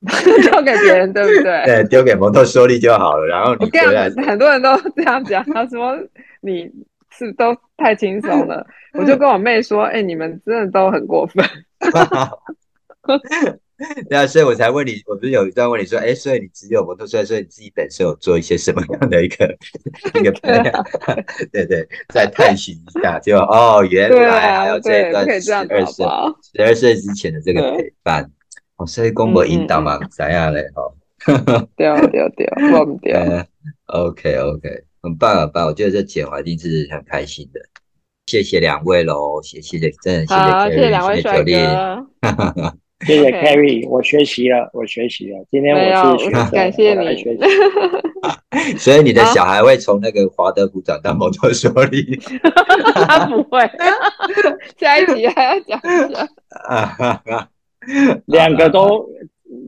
[0.42, 1.64] 丢给别人，对不对？
[1.66, 3.26] 对，丢给蒙特梭利就好了。
[3.26, 5.96] 然后你回来，很多人都这样讲，他说
[6.40, 6.70] 你
[7.10, 8.66] 是都太轻松了。
[8.98, 11.44] 我就跟我妹说，哎，你们真的都很过分。
[14.08, 19.56] 对啊，所以我才问你，我不是有一段问你说，哎，所以你只有摩托车，所以你自己本身有做一些什么样的一个
[20.14, 20.84] 一个培养？
[21.50, 26.06] 对对，再探寻一下，就哦，原来还有这一段十二岁
[26.54, 28.30] 十二岁之前的这个陪伴，
[28.80, 30.62] 哦，所以公婆引导嘛，怎样嘞？
[30.74, 30.92] 哦，
[31.76, 33.20] 对对对，忘掉。
[33.92, 34.68] OK OK，
[35.02, 37.60] 很棒很棒，我觉得这剪完一定是很开心的。
[38.26, 41.50] 谢谢两位喽，谢谢真的谢谢谢谢两位帅哥。
[43.06, 45.42] 谢谢 Carrie，我学习了，我学习了。
[45.50, 47.16] 今天我是学生，感谢你。
[48.76, 52.20] 所以你的小孩会从那个华德福长到摩托手里？
[52.94, 53.58] 他不会。
[54.78, 57.48] 下一集还要讲一下。
[58.26, 59.08] 两个都，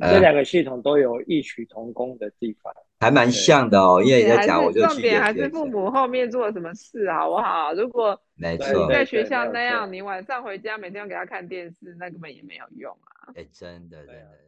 [0.00, 4.02] 这两个系统都有异曲同工的地方，还蛮像的哦。
[4.04, 7.72] 因为在讲，我就重点还是父母后面做了什么事，好不好？
[7.74, 13.32] 如果没错，在学校那样，你晚上回家每天要给他看电视，那根本也没有用啊。
[13.34, 14.41] 哎，真的，真的。